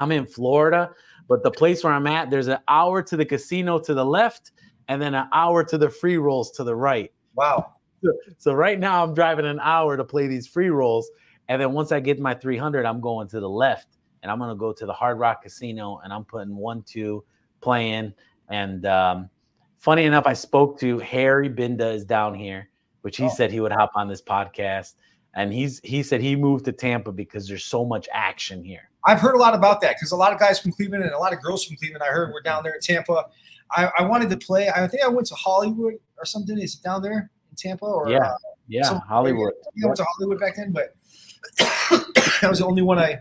I'm 0.00 0.12
in 0.12 0.24
Florida, 0.24 0.90
but 1.28 1.42
the 1.42 1.50
place 1.50 1.84
where 1.84 1.92
I'm 1.92 2.06
at, 2.06 2.30
there's 2.30 2.48
an 2.48 2.60
hour 2.66 3.02
to 3.02 3.14
the 3.14 3.26
casino 3.26 3.78
to 3.80 3.92
the 3.92 4.06
left 4.06 4.52
and 4.88 5.02
then 5.02 5.12
an 5.14 5.28
hour 5.34 5.62
to 5.64 5.76
the 5.76 5.90
free 5.90 6.16
rolls 6.16 6.50
to 6.52 6.64
the 6.64 6.74
right. 6.74 7.12
Wow. 7.34 7.74
So, 8.02 8.12
so 8.38 8.52
right 8.52 8.78
now 8.78 9.02
I'm 9.02 9.14
driving 9.14 9.46
an 9.46 9.60
hour 9.60 9.96
to 9.96 10.04
play 10.04 10.26
these 10.26 10.46
free 10.46 10.70
rolls. 10.70 11.10
And 11.48 11.60
then 11.60 11.72
once 11.72 11.92
I 11.92 12.00
get 12.00 12.18
my 12.18 12.34
300, 12.34 12.84
I'm 12.84 13.00
going 13.00 13.28
to 13.28 13.40
the 13.40 13.48
left 13.48 13.96
and 14.22 14.30
I'm 14.30 14.38
going 14.38 14.50
to 14.50 14.56
go 14.56 14.72
to 14.72 14.86
the 14.86 14.92
Hard 14.92 15.18
Rock 15.18 15.42
Casino 15.42 16.00
and 16.02 16.12
I'm 16.12 16.24
putting 16.24 16.56
one, 16.56 16.82
two 16.82 17.24
playing. 17.60 18.12
And 18.48 18.84
um, 18.86 19.30
funny 19.78 20.04
enough, 20.04 20.26
I 20.26 20.32
spoke 20.32 20.78
to 20.80 20.98
Harry 20.98 21.48
Binda 21.48 21.94
is 21.94 22.04
down 22.04 22.34
here, 22.34 22.68
which 23.02 23.16
he 23.16 23.24
oh. 23.24 23.28
said 23.28 23.50
he 23.50 23.60
would 23.60 23.72
hop 23.72 23.92
on 23.94 24.08
this 24.08 24.22
podcast. 24.22 24.94
And 25.34 25.52
he's 25.52 25.80
he 25.84 26.02
said 26.02 26.22
he 26.22 26.34
moved 26.34 26.64
to 26.64 26.72
Tampa 26.72 27.12
because 27.12 27.46
there's 27.46 27.64
so 27.64 27.84
much 27.84 28.08
action 28.10 28.64
here. 28.64 28.88
I've 29.04 29.20
heard 29.20 29.34
a 29.34 29.38
lot 29.38 29.54
about 29.54 29.82
that 29.82 29.94
because 29.96 30.10
a 30.10 30.16
lot 30.16 30.32
of 30.32 30.40
guys 30.40 30.58
from 30.58 30.72
Cleveland 30.72 31.04
and 31.04 31.12
a 31.12 31.18
lot 31.18 31.32
of 31.34 31.42
girls 31.42 31.64
from 31.64 31.76
Cleveland 31.76 32.02
I 32.02 32.10
heard 32.10 32.32
were 32.32 32.40
down 32.40 32.64
there 32.64 32.72
in 32.72 32.80
Tampa. 32.80 33.26
I, 33.70 33.90
I 33.98 34.02
wanted 34.04 34.30
to 34.30 34.36
play. 34.38 34.70
I 34.70 34.86
think 34.88 35.02
I 35.02 35.08
went 35.08 35.26
to 35.28 35.34
Hollywood 35.34 35.94
or 36.18 36.24
something. 36.24 36.58
Is 36.58 36.74
it 36.74 36.82
down 36.82 37.02
there 37.02 37.30
Tampa 37.56 37.84
or 37.84 38.08
yeah, 38.08 38.18
uh, 38.18 38.36
yeah, 38.68 39.00
Hollywood. 39.00 39.52
I 39.66 39.86
went 39.86 39.96
to 39.96 40.04
Hollywood 40.04 40.40
back 40.40 40.56
then, 40.56 40.72
but 40.72 40.94
that 42.40 42.48
was 42.48 42.58
the 42.58 42.66
only 42.66 42.82
one 42.82 42.98
I 42.98 43.18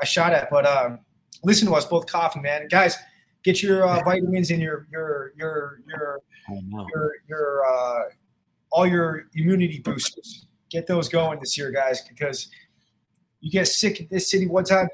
I 0.00 0.04
shot 0.04 0.32
at. 0.32 0.50
But 0.50 0.66
um, 0.66 1.00
listen 1.42 1.68
to 1.68 1.74
us 1.74 1.84
both 1.84 2.06
coughing, 2.06 2.42
man, 2.42 2.68
guys. 2.68 2.96
Get 3.42 3.62
your 3.62 3.86
uh, 3.86 4.02
vitamins 4.04 4.50
and 4.50 4.62
your 4.62 4.86
your 4.90 5.32
your 5.36 5.80
your 5.86 6.20
your 6.88 7.12
your 7.28 7.64
uh, 7.66 8.02
all 8.70 8.86
your 8.86 9.26
immunity 9.34 9.80
boosters. 9.80 10.46
Get 10.70 10.86
those 10.86 11.08
going 11.08 11.38
this 11.40 11.56
year, 11.56 11.70
guys, 11.70 12.02
because 12.08 12.48
you 13.40 13.50
get 13.50 13.68
sick 13.68 14.00
in 14.00 14.08
this 14.10 14.30
city 14.30 14.46
one 14.46 14.64
time, 14.64 14.88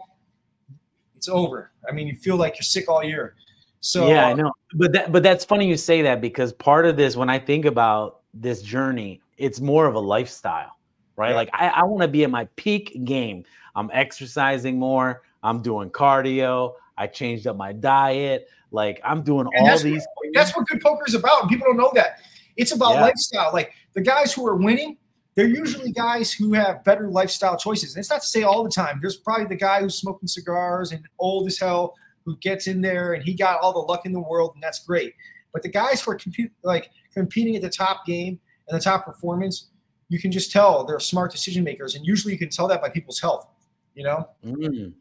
it's 1.17 1.29
over. 1.29 1.71
I 1.89 1.93
mean, 1.93 2.09
you 2.09 2.17
feel 2.17 2.37
like 2.37 2.57
you're 2.57 2.63
sick 2.63 2.89
all 2.89 3.05
year. 3.05 3.37
So 3.81 4.09
yeah, 4.09 4.27
I 4.27 4.35
know. 4.35 4.53
But 4.75 4.93
that 4.93 5.13
but 5.13 5.23
that's 5.23 5.45
funny 5.45 5.67
you 5.67 5.77
say 5.77 6.03
that 6.03 6.21
because 6.21 6.53
part 6.53 6.85
of 6.85 6.97
this, 6.97 7.17
when 7.17 7.31
I 7.31 7.39
think 7.39 7.65
about 7.65 8.20
this 8.35 8.63
journey, 8.63 9.21
it's 9.37 9.61
more 9.61 9.87
of 9.87 9.95
a 9.95 10.01
lifestyle, 10.01 10.77
right? 11.17 11.31
Yeah. 11.31 11.37
Like 11.37 11.51
I, 11.53 11.69
I 11.69 11.85
want 11.85 12.03
to 12.03 12.09
be 12.09 12.25
at 12.25 12.31
my 12.31 12.47
peak 12.57 13.05
game. 13.05 13.45
I'm 13.75 13.91
exercising 13.93 14.79
more. 14.79 15.23
I'm 15.43 15.63
doing 15.63 15.91
cardio. 15.91 16.75
I 16.97 17.07
changed 17.07 17.47
up 17.47 17.57
my 17.57 17.73
diet. 17.73 18.49
Like 18.71 19.01
I'm 19.05 19.23
doing 19.23 19.49
and 19.55 19.69
all 19.69 19.79
these. 19.79 20.07
What, 20.15 20.29
that's 20.35 20.55
what 20.55 20.67
good 20.67 20.81
poker 20.81 21.05
is 21.07 21.15
about, 21.15 21.43
and 21.43 21.51
people 21.51 21.67
don't 21.67 21.77
know 21.77 21.91
that. 21.95 22.19
It's 22.57 22.73
about 22.73 22.95
yeah. 22.95 23.03
lifestyle. 23.03 23.53
Like 23.53 23.73
the 23.95 24.01
guys 24.01 24.33
who 24.33 24.47
are 24.47 24.57
winning, 24.57 24.97
they're 25.35 25.47
usually 25.47 25.93
guys 25.93 26.33
who 26.33 26.53
have 26.53 26.85
better 26.85 27.09
lifestyle 27.09 27.57
choices. 27.57 27.95
And 27.95 28.01
it's 28.01 28.11
not 28.11 28.21
to 28.21 28.27
say 28.27 28.43
all 28.43 28.63
the 28.63 28.71
time. 28.71 28.99
There's 29.01 29.17
probably 29.17 29.47
the 29.47 29.57
guy 29.57 29.81
who's 29.81 29.97
smoking 29.97 30.29
cigars 30.29 30.93
and 30.93 31.03
old 31.19 31.47
as 31.47 31.59
hell 31.59 31.95
who 32.25 32.37
gets 32.39 32.67
in 32.67 32.83
there 32.83 33.15
and 33.15 33.25
he 33.25 33.33
got 33.33 33.61
all 33.61 33.73
the 33.73 33.79
luck 33.79 34.05
in 34.05 34.13
the 34.13 34.21
world, 34.21 34.53
and 34.55 34.63
that's 34.63 34.85
great. 34.85 35.15
But 35.53 35.63
the 35.63 35.69
guys 35.69 36.03
who 36.03 36.13
are 36.13 36.17
compete, 36.17 36.53
like 36.63 36.91
competing 37.13 37.57
at 37.57 37.63
the 37.63 37.71
top 37.71 38.07
game 38.07 38.39
and 38.69 38.79
the 38.79 38.83
top 38.83 39.05
performance, 39.05 39.71
you 40.09 40.19
can 40.19 40.33
just 40.33 40.53
tell 40.53 40.85
they're 40.85 41.01
smart 41.01 41.31
decision 41.31 41.65
makers, 41.65 41.95
and 41.95 42.05
usually 42.05 42.33
you 42.33 42.39
can 42.39 42.51
tell 42.51 42.69
that 42.69 42.81
by 42.83 42.89
people's 42.89 43.21
health. 43.21 43.49
You 43.95 44.05
know. 44.05 44.29
Mm. 44.45 44.93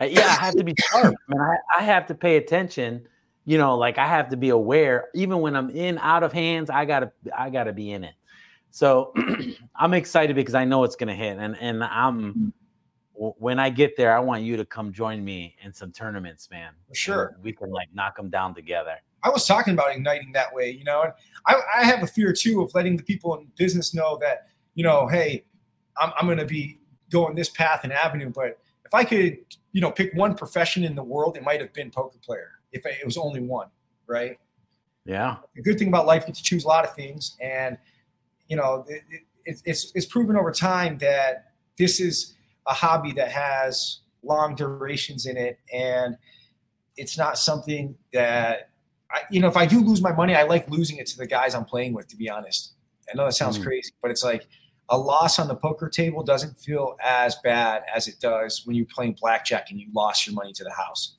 Yeah, 0.00 0.26
I 0.26 0.44
have 0.44 0.56
to 0.56 0.64
be 0.64 0.74
sharp, 0.90 1.14
man. 1.28 1.40
I, 1.40 1.56
I 1.78 1.82
have 1.82 2.06
to 2.06 2.14
pay 2.14 2.36
attention. 2.36 3.06
You 3.44 3.58
know, 3.58 3.76
like 3.76 3.98
I 3.98 4.06
have 4.06 4.28
to 4.30 4.36
be 4.36 4.48
aware. 4.48 5.08
Even 5.14 5.40
when 5.40 5.54
I'm 5.54 5.70
in 5.70 5.98
out 5.98 6.22
of 6.22 6.32
hands, 6.32 6.70
I 6.70 6.84
gotta 6.84 7.12
I 7.36 7.50
gotta 7.50 7.72
be 7.72 7.92
in 7.92 8.04
it. 8.04 8.14
So 8.70 9.12
I'm 9.76 9.94
excited 9.94 10.34
because 10.34 10.54
I 10.54 10.64
know 10.64 10.84
it's 10.84 10.96
gonna 10.96 11.14
hit, 11.14 11.38
and 11.38 11.56
and 11.60 11.84
I'm 11.84 12.52
when 13.14 13.58
I 13.58 13.70
get 13.70 13.96
there, 13.96 14.16
I 14.16 14.18
want 14.18 14.42
you 14.42 14.56
to 14.56 14.64
come 14.64 14.92
join 14.92 15.24
me 15.24 15.56
in 15.62 15.72
some 15.72 15.92
tournaments, 15.92 16.48
man. 16.50 16.72
Sure, 16.92 17.34
and 17.34 17.44
we 17.44 17.52
can 17.52 17.70
like 17.70 17.88
knock 17.94 18.16
them 18.16 18.30
down 18.30 18.54
together. 18.54 18.96
I 19.24 19.30
was 19.30 19.46
talking 19.46 19.72
about 19.72 19.90
igniting 19.96 20.32
that 20.32 20.54
way, 20.54 20.70
you 20.70 20.84
know, 20.84 21.02
and 21.02 21.12
I, 21.46 21.56
I 21.78 21.84
have 21.84 22.02
a 22.02 22.06
fear 22.06 22.32
too 22.32 22.62
of 22.62 22.72
letting 22.74 22.96
the 22.96 23.02
people 23.02 23.34
in 23.36 23.48
business 23.56 23.94
know 23.94 24.18
that, 24.20 24.48
you 24.74 24.84
know, 24.84 25.08
hey, 25.08 25.44
I'm, 26.00 26.12
I'm 26.18 26.26
going 26.26 26.38
to 26.38 26.44
be 26.44 26.78
going 27.10 27.34
this 27.34 27.48
path 27.48 27.80
and 27.84 27.92
avenue, 27.92 28.30
but 28.30 28.58
if 28.84 28.92
I 28.92 29.04
could, 29.04 29.38
you 29.72 29.80
know, 29.80 29.90
pick 29.90 30.14
one 30.14 30.34
profession 30.34 30.84
in 30.84 30.94
the 30.94 31.02
world, 31.02 31.36
it 31.36 31.42
might 31.42 31.60
have 31.60 31.72
been 31.72 31.90
poker 31.90 32.18
player 32.24 32.50
if 32.72 32.84
it 32.84 33.04
was 33.04 33.16
only 33.16 33.40
one, 33.40 33.68
right? 34.06 34.38
Yeah. 35.04 35.36
The 35.56 35.62
good 35.62 35.78
thing 35.78 35.88
about 35.88 36.06
life, 36.06 36.22
is 36.22 36.28
you 36.28 36.32
get 36.32 36.38
to 36.38 36.42
choose 36.42 36.64
a 36.64 36.68
lot 36.68 36.84
of 36.84 36.94
things, 36.94 37.36
and 37.40 37.78
you 38.48 38.56
know, 38.56 38.84
it, 38.88 39.02
it, 39.44 39.62
it's 39.64 39.92
it's 39.94 40.06
proven 40.06 40.36
over 40.36 40.50
time 40.50 40.98
that 40.98 41.52
this 41.78 42.00
is 42.00 42.34
a 42.66 42.72
hobby 42.72 43.12
that 43.12 43.30
has 43.30 44.00
long 44.22 44.54
durations 44.54 45.26
in 45.26 45.36
it, 45.36 45.58
and 45.72 46.16
it's 46.96 47.18
not 47.18 47.36
something 47.38 47.94
that 48.12 48.70
I, 49.10 49.20
you 49.30 49.40
know, 49.40 49.48
if 49.48 49.56
I 49.56 49.66
do 49.66 49.80
lose 49.80 50.00
my 50.02 50.12
money, 50.12 50.34
I 50.34 50.42
like 50.44 50.68
losing 50.70 50.98
it 50.98 51.06
to 51.08 51.16
the 51.16 51.26
guys 51.26 51.54
I'm 51.54 51.64
playing 51.64 51.92
with. 51.92 52.08
To 52.08 52.16
be 52.16 52.28
honest, 52.28 52.74
I 53.12 53.16
know 53.16 53.24
that 53.26 53.32
sounds 53.32 53.58
mm. 53.58 53.64
crazy, 53.64 53.92
but 54.02 54.10
it's 54.10 54.24
like 54.24 54.46
a 54.88 54.98
loss 54.98 55.38
on 55.38 55.48
the 55.48 55.54
poker 55.54 55.88
table 55.88 56.22
doesn't 56.22 56.58
feel 56.58 56.96
as 57.02 57.36
bad 57.42 57.82
as 57.94 58.08
it 58.08 58.20
does 58.20 58.62
when 58.66 58.76
you're 58.76 58.86
playing 58.86 59.16
blackjack 59.20 59.70
and 59.70 59.80
you 59.80 59.88
lost 59.92 60.26
your 60.26 60.34
money 60.34 60.52
to 60.52 60.64
the 60.64 60.72
house. 60.72 61.16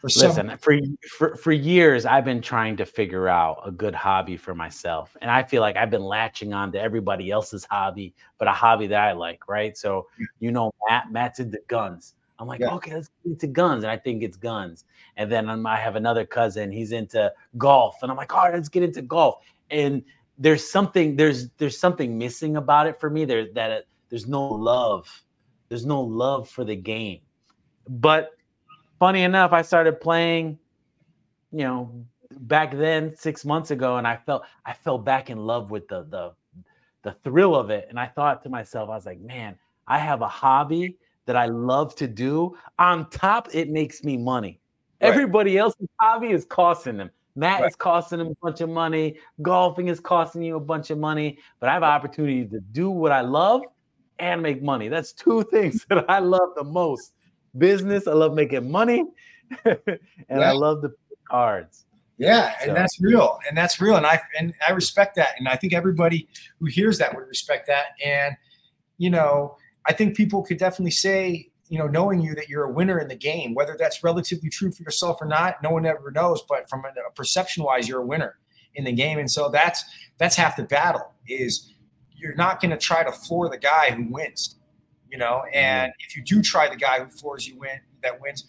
For 0.00 0.06
Listen, 0.06 0.48
some- 0.48 0.58
for, 0.58 0.78
for 1.10 1.36
for 1.36 1.52
years, 1.52 2.06
I've 2.06 2.24
been 2.24 2.40
trying 2.40 2.74
to 2.78 2.86
figure 2.86 3.28
out 3.28 3.60
a 3.66 3.70
good 3.70 3.94
hobby 3.94 4.38
for 4.38 4.54
myself, 4.54 5.14
and 5.20 5.30
I 5.30 5.42
feel 5.42 5.60
like 5.60 5.76
I've 5.76 5.90
been 5.90 6.04
latching 6.04 6.54
on 6.54 6.72
to 6.72 6.80
everybody 6.80 7.30
else's 7.30 7.66
hobby, 7.70 8.14
but 8.38 8.48
a 8.48 8.52
hobby 8.52 8.86
that 8.86 8.98
I 8.98 9.12
like, 9.12 9.46
right? 9.46 9.76
So, 9.76 10.06
you 10.38 10.52
know, 10.52 10.72
Matt, 10.88 11.12
Matt's 11.12 11.38
into 11.38 11.60
guns. 11.68 12.14
I'm 12.40 12.46
like, 12.46 12.60
yeah. 12.60 12.74
okay, 12.74 12.94
let's 12.94 13.10
get 13.22 13.32
into 13.32 13.46
guns, 13.46 13.84
and 13.84 13.90
I 13.90 13.98
think 13.98 14.22
it's 14.22 14.36
guns. 14.36 14.84
And 15.18 15.30
then 15.30 15.48
I 15.66 15.76
have 15.76 15.94
another 15.94 16.24
cousin, 16.24 16.72
he's 16.72 16.92
into 16.92 17.30
golf, 17.58 17.96
and 18.02 18.10
I'm 18.10 18.16
like, 18.16 18.34
all 18.34 18.44
right, 18.44 18.54
let's 18.54 18.70
get 18.70 18.82
into 18.82 19.02
golf. 19.02 19.44
And 19.70 20.02
there's 20.38 20.68
something 20.68 21.16
there's 21.16 21.50
there's 21.58 21.78
something 21.78 22.16
missing 22.16 22.56
about 22.56 22.86
it 22.86 22.98
for 22.98 23.10
me. 23.10 23.26
There's 23.26 23.52
that 23.54 23.84
there's 24.08 24.26
no 24.26 24.42
love, 24.42 25.06
there's 25.68 25.84
no 25.84 26.00
love 26.00 26.48
for 26.48 26.64
the 26.64 26.74
game. 26.74 27.20
But 27.86 28.30
funny 28.98 29.22
enough, 29.22 29.52
I 29.52 29.60
started 29.60 30.00
playing, 30.00 30.58
you 31.52 31.64
know, 31.64 32.04
back 32.30 32.74
then 32.74 33.14
six 33.14 33.44
months 33.44 33.70
ago, 33.70 33.98
and 33.98 34.06
I 34.06 34.16
felt 34.16 34.44
I 34.64 34.72
fell 34.72 34.96
back 34.96 35.28
in 35.28 35.44
love 35.44 35.70
with 35.70 35.88
the 35.88 36.04
the 36.04 36.32
the 37.02 37.12
thrill 37.22 37.54
of 37.54 37.68
it. 37.68 37.86
And 37.90 38.00
I 38.00 38.06
thought 38.06 38.42
to 38.44 38.48
myself, 38.48 38.88
I 38.88 38.94
was 38.94 39.04
like, 39.04 39.20
man, 39.20 39.58
I 39.86 39.98
have 39.98 40.22
a 40.22 40.28
hobby 40.28 40.96
that 41.30 41.36
I 41.36 41.46
love 41.46 41.94
to 41.94 42.08
do. 42.08 42.56
On 42.80 43.08
top, 43.08 43.46
it 43.52 43.70
makes 43.70 44.02
me 44.02 44.16
money. 44.16 44.58
Right. 45.00 45.10
Everybody 45.10 45.58
else's 45.58 45.86
hobby 46.00 46.32
is 46.32 46.44
costing 46.44 46.96
them. 46.96 47.08
Matt 47.36 47.60
right. 47.60 47.68
is 47.68 47.76
costing 47.76 48.18
them 48.18 48.26
a 48.26 48.34
bunch 48.42 48.60
of 48.62 48.68
money. 48.68 49.16
Golfing 49.40 49.86
is 49.86 50.00
costing 50.00 50.42
you 50.42 50.56
a 50.56 50.60
bunch 50.60 50.90
of 50.90 50.98
money. 50.98 51.38
But 51.60 51.68
I 51.68 51.74
have 51.74 51.84
an 51.84 51.88
opportunity 51.88 52.46
to 52.46 52.58
do 52.58 52.90
what 52.90 53.12
I 53.12 53.20
love 53.20 53.62
and 54.18 54.42
make 54.42 54.60
money. 54.60 54.88
That's 54.88 55.12
two 55.12 55.44
things 55.52 55.86
that 55.88 56.04
I 56.10 56.18
love 56.18 56.48
the 56.56 56.64
most. 56.64 57.12
Business, 57.58 58.08
I 58.08 58.12
love 58.14 58.34
making 58.34 58.68
money, 58.68 59.04
and 59.64 59.78
yeah. 60.28 60.38
I 60.38 60.50
love 60.50 60.82
the 60.82 60.92
cards. 61.28 61.86
Yeah, 62.18 62.54
and 62.60 62.70
so. 62.70 62.74
that's 62.74 63.00
real, 63.00 63.38
and 63.48 63.56
that's 63.56 63.80
real, 63.80 63.96
and 63.96 64.06
I 64.06 64.20
and 64.38 64.52
I 64.66 64.72
respect 64.72 65.14
that, 65.16 65.30
and 65.38 65.48
I 65.48 65.56
think 65.56 65.74
everybody 65.74 66.28
who 66.58 66.66
hears 66.66 66.98
that 66.98 67.14
would 67.14 67.26
respect 67.28 67.66
that, 67.68 67.86
and 68.04 68.36
you 68.98 69.10
know, 69.10 69.56
I 69.86 69.92
think 69.92 70.16
people 70.16 70.42
could 70.42 70.58
definitely 70.58 70.90
say, 70.90 71.50
you 71.68 71.78
know, 71.78 71.86
knowing 71.86 72.20
you 72.20 72.34
that 72.34 72.48
you're 72.48 72.64
a 72.64 72.72
winner 72.72 72.98
in 72.98 73.08
the 73.08 73.16
game, 73.16 73.54
whether 73.54 73.76
that's 73.78 74.02
relatively 74.02 74.50
true 74.50 74.72
for 74.72 74.82
yourself 74.82 75.18
or 75.20 75.26
not, 75.26 75.62
no 75.62 75.70
one 75.70 75.86
ever 75.86 76.10
knows. 76.10 76.42
But 76.48 76.68
from 76.68 76.84
a 76.84 77.10
perception 77.12 77.64
wise, 77.64 77.88
you're 77.88 78.02
a 78.02 78.06
winner 78.06 78.38
in 78.74 78.84
the 78.84 78.92
game, 78.92 79.18
and 79.18 79.30
so 79.30 79.48
that's 79.48 79.84
that's 80.18 80.36
half 80.36 80.56
the 80.56 80.64
battle. 80.64 81.12
Is 81.28 81.72
you're 82.16 82.34
not 82.34 82.60
going 82.60 82.70
to 82.72 82.76
try 82.76 83.02
to 83.02 83.12
floor 83.12 83.48
the 83.48 83.58
guy 83.58 83.90
who 83.92 84.06
wins, 84.10 84.56
you 85.10 85.16
know. 85.16 85.42
Mm-hmm. 85.46 85.56
And 85.56 85.92
if 86.06 86.16
you 86.16 86.22
do 86.22 86.42
try 86.42 86.68
the 86.68 86.76
guy 86.76 87.00
who 87.02 87.08
floors 87.08 87.46
you 87.46 87.58
win 87.58 87.80
that 88.02 88.20
wins, 88.20 88.44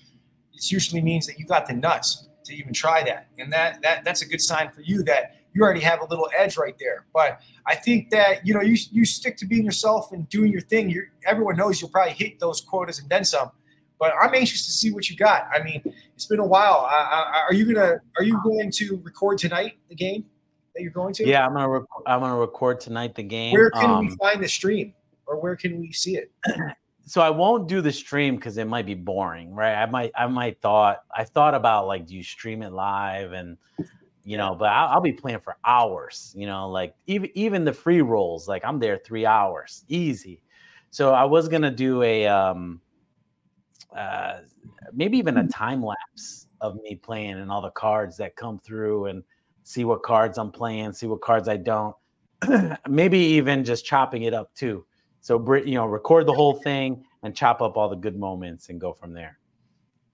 it 0.54 0.72
usually 0.72 1.02
means 1.02 1.28
that 1.28 1.40
you 1.40 1.46
got 1.46 1.68
the 1.68 1.74
nuts 1.74 2.28
to 2.46 2.56
even 2.56 2.74
try 2.74 3.04
that, 3.04 3.28
and 3.38 3.54
that 3.54 3.82
that 3.84 4.04
that's 4.04 4.24
a 4.24 4.28
good 4.28 4.42
sign 4.42 4.72
for 4.72 4.82
you 4.82 5.04
that 5.04 5.41
you 5.54 5.64
already 5.64 5.82
have 5.82 6.02
a 6.02 6.06
little 6.06 6.30
edge 6.38 6.58
right 6.58 6.76
there. 6.80 7.06
But 7.14 7.42
I 7.66 7.76
think 7.76 8.10
that 8.12 8.46
you 8.46 8.54
know 8.54 8.62
you 8.62 8.78
you 8.92 9.06
stick 9.06 9.38
to 9.38 9.46
being 9.46 9.66
yourself 9.66 10.12
and 10.12 10.28
doing 10.30 10.52
your 10.52 10.62
thing. 10.62 10.90
you 10.90 11.06
everyone 11.26 11.58
knows 11.58 11.82
you'll 11.82 11.90
probably 11.90 12.14
hit 12.14 12.40
those 12.40 12.62
quotas 12.62 13.00
and 13.00 13.10
then 13.10 13.26
some. 13.26 13.52
But 14.00 14.14
I'm 14.20 14.34
anxious 14.34 14.66
to 14.66 14.72
see 14.72 14.92
what 14.92 15.10
you 15.10 15.16
got. 15.16 15.48
I 15.54 15.62
mean, 15.62 15.84
it's 16.16 16.26
been 16.26 16.40
a 16.40 16.46
while. 16.46 16.90
are 16.90 17.54
you 17.54 17.72
gonna 17.74 17.98
Are 18.18 18.24
you 18.24 18.42
going 18.44 18.72
to 18.72 19.00
record 19.04 19.38
tonight 19.38 19.78
the 19.90 19.96
game 19.96 20.26
that 20.74 20.82
you're 20.82 20.92
going 20.92 21.14
to? 21.16 21.28
Yeah, 21.28 21.46
I'm 21.46 21.54
gonna 21.54 21.70
rec- 21.70 21.84
I'm 22.08 22.22
gonna 22.22 22.38
record 22.38 22.80
tonight 22.80 23.16
the 23.16 23.24
game. 23.24 23.54
Where 23.54 23.70
can 23.70 23.90
um, 23.90 24.08
we 24.08 24.16
find 24.16 24.42
the 24.42 24.48
stream, 24.48 24.94
or 25.28 25.40
where 25.40 25.56
can 25.56 25.80
we 25.80 25.92
see 25.92 26.18
it? 26.18 26.32
so 27.06 27.22
I 27.22 27.30
won't 27.30 27.68
do 27.68 27.82
the 27.82 27.92
stream 27.92 28.38
because 28.38 28.58
it 28.58 28.66
might 28.66 28.86
be 28.86 28.96
boring, 28.96 29.54
right? 29.54 29.76
I 29.76 29.86
might 29.86 30.12
I 30.18 30.28
might 30.28 30.62
thought 30.62 31.04
I 31.16 31.24
thought 31.24 31.54
about 31.54 31.86
like 31.86 32.08
do 32.08 32.16
you 32.16 32.24
stream 32.24 32.64
it 32.64 32.72
live 32.72 33.34
and 33.34 33.58
you 34.24 34.38
know, 34.38 34.56
but 34.56 34.70
I'll, 34.70 34.90
I'll, 34.90 35.02
be 35.02 35.12
playing 35.12 35.40
for 35.40 35.58
hours, 35.66 36.34
you 36.38 36.46
know, 36.46 36.70
like 36.70 36.96
even 37.08 37.30
even 37.34 37.66
the 37.66 37.74
free 37.74 38.02
rolls, 38.02 38.48
like 38.48 38.64
I'm 38.64 38.80
there 38.80 38.98
three 38.98 39.26
hours, 39.26 39.84
easy. 39.88 40.44
So 40.92 41.14
I 41.14 41.24
was 41.24 41.48
gonna 41.48 41.72
do 41.72 42.02
a 42.04 42.28
um 42.28 42.82
uh 43.96 44.40
maybe 44.94 45.18
even 45.18 45.38
a 45.38 45.48
time 45.48 45.84
lapse 45.84 46.48
of 46.62 46.76
me 46.84 46.96
playing 46.96 47.40
and 47.40 47.52
all 47.52 47.62
the 47.62 47.72
cards 47.72 48.18
that 48.18 48.36
come 48.36 48.60
through 48.60 49.08
and 49.08 49.24
see 49.64 49.86
what 49.86 50.04
cards 50.04 50.38
I'm 50.38 50.52
playing, 50.52 50.94
see 50.94 51.08
what 51.08 51.22
cards 51.22 51.48
I 51.48 51.58
don't. 51.58 51.96
maybe 52.88 53.18
even 53.18 53.64
just 53.64 53.86
chopping 53.86 54.24
it 54.24 54.34
up 54.34 54.54
too. 54.54 54.86
So 55.22 55.44
you 55.56 55.76
know, 55.76 55.86
record 55.86 56.26
the 56.26 56.34
whole 56.34 56.56
thing 56.56 57.04
and 57.24 57.36
chop 57.36 57.62
up 57.62 57.78
all 57.78 57.90
the 57.90 57.96
good 57.96 58.18
moments 58.18 58.70
and 58.70 58.80
go 58.80 58.94
from 58.94 59.14
there. 59.14 59.38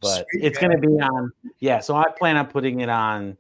But 0.02 0.26
Sweet, 0.32 0.44
it's 0.44 0.60
going 0.60 0.72
to 0.72 0.78
be 0.78 1.00
on, 1.00 1.32
yeah. 1.60 1.80
So 1.80 1.96
I 1.96 2.06
plan 2.10 2.38
on 2.38 2.48
putting 2.48 2.82
it 2.82 2.90
on 2.90 3.38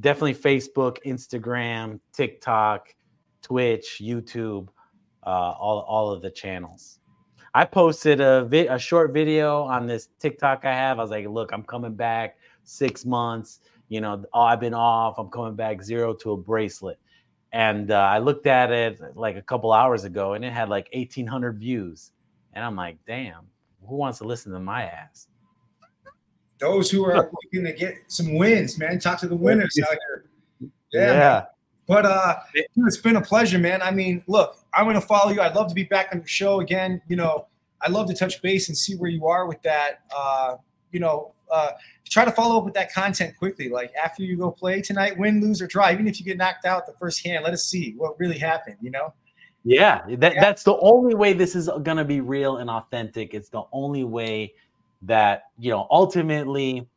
definitely 0.00 0.34
Facebook, 0.34 0.98
Instagram, 1.04 2.00
TikTok, 2.12 2.94
Twitch, 3.42 4.00
YouTube, 4.02 4.68
uh, 5.26 5.54
all 5.58 5.80
all 5.80 6.10
of 6.10 6.22
the 6.22 6.30
channels. 6.30 7.00
I 7.54 7.64
posted 7.64 8.20
a 8.20 8.44
vi- 8.44 8.68
a 8.68 8.78
short 8.78 9.12
video 9.12 9.62
on 9.62 9.86
this 9.86 10.08
TikTok 10.18 10.64
I 10.64 10.74
have. 10.74 10.98
I 10.98 11.02
was 11.02 11.10
like, 11.10 11.26
"Look, 11.26 11.52
I'm 11.52 11.62
coming 11.62 11.94
back 11.94 12.38
six 12.64 13.04
months. 13.04 13.60
You 13.88 14.00
know, 14.00 14.24
oh, 14.32 14.40
I've 14.42 14.60
been 14.60 14.74
off. 14.74 15.18
I'm 15.18 15.28
coming 15.28 15.54
back 15.54 15.82
zero 15.82 16.14
to 16.14 16.32
a 16.32 16.36
bracelet." 16.36 16.98
And 17.52 17.90
uh, 17.90 17.96
I 17.96 18.18
looked 18.18 18.46
at 18.46 18.70
it 18.70 19.00
like 19.16 19.36
a 19.36 19.42
couple 19.42 19.72
hours 19.72 20.04
ago, 20.04 20.34
and 20.34 20.44
it 20.44 20.52
had 20.52 20.68
like 20.68 20.88
1,800 20.92 21.58
views. 21.58 22.12
And 22.52 22.64
I'm 22.64 22.76
like, 22.76 22.98
"Damn, 23.06 23.46
who 23.86 23.96
wants 23.96 24.18
to 24.18 24.24
listen 24.24 24.52
to 24.52 24.60
my 24.60 24.84
ass?" 24.84 25.28
Those 26.58 26.90
who 26.90 27.04
are 27.04 27.30
looking 27.44 27.64
to 27.64 27.72
get 27.72 27.96
some 28.08 28.34
wins, 28.34 28.78
man. 28.78 28.98
Talk 28.98 29.18
to 29.20 29.28
the 29.28 29.36
winners 29.36 29.78
out 29.82 29.96
here. 30.08 30.24
Yeah. 30.92 31.12
yeah. 31.12 31.44
But 31.86 32.04
uh 32.04 32.36
it's 32.76 32.98
been 32.98 33.16
a 33.16 33.22
pleasure, 33.22 33.58
man. 33.58 33.80
I 33.82 33.90
mean, 33.90 34.22
look, 34.26 34.58
I'm 34.74 34.84
gonna 34.84 35.00
follow 35.00 35.32
you. 35.32 35.40
I'd 35.40 35.54
love 35.54 35.68
to 35.68 35.74
be 35.74 35.84
back 35.84 36.08
on 36.12 36.20
the 36.20 36.28
show 36.28 36.60
again. 36.60 37.00
You 37.08 37.16
know, 37.16 37.46
I'd 37.80 37.92
love 37.92 38.08
to 38.08 38.14
touch 38.14 38.42
base 38.42 38.68
and 38.68 38.76
see 38.76 38.94
where 38.96 39.10
you 39.10 39.26
are 39.26 39.46
with 39.46 39.62
that. 39.62 40.02
Uh, 40.14 40.56
you 40.92 41.00
know, 41.00 41.32
uh 41.50 41.70
try 42.08 42.24
to 42.24 42.32
follow 42.32 42.58
up 42.58 42.64
with 42.64 42.74
that 42.74 42.92
content 42.92 43.36
quickly. 43.38 43.68
Like 43.68 43.92
after 43.94 44.22
you 44.22 44.36
go 44.36 44.50
play 44.50 44.82
tonight, 44.82 45.18
win, 45.18 45.40
lose, 45.40 45.62
or 45.62 45.66
draw, 45.66 45.90
even 45.90 46.06
if 46.08 46.18
you 46.18 46.24
get 46.24 46.36
knocked 46.36 46.64
out 46.64 46.86
the 46.86 46.94
first 46.94 47.24
hand, 47.24 47.44
let 47.44 47.52
us 47.52 47.64
see 47.64 47.94
what 47.96 48.18
really 48.18 48.38
happened, 48.38 48.76
you 48.80 48.90
know? 48.90 49.12
Yeah, 49.64 50.02
that, 50.16 50.34
yeah. 50.34 50.40
that's 50.40 50.62
the 50.62 50.76
only 50.78 51.14
way 51.14 51.32
this 51.32 51.54
is 51.54 51.68
gonna 51.82 52.04
be 52.04 52.20
real 52.20 52.58
and 52.58 52.70
authentic. 52.70 53.34
It's 53.34 53.48
the 53.48 53.64
only 53.72 54.04
way 54.04 54.54
that 55.02 55.44
you 55.58 55.70
know 55.70 55.86
ultimately 55.90 56.88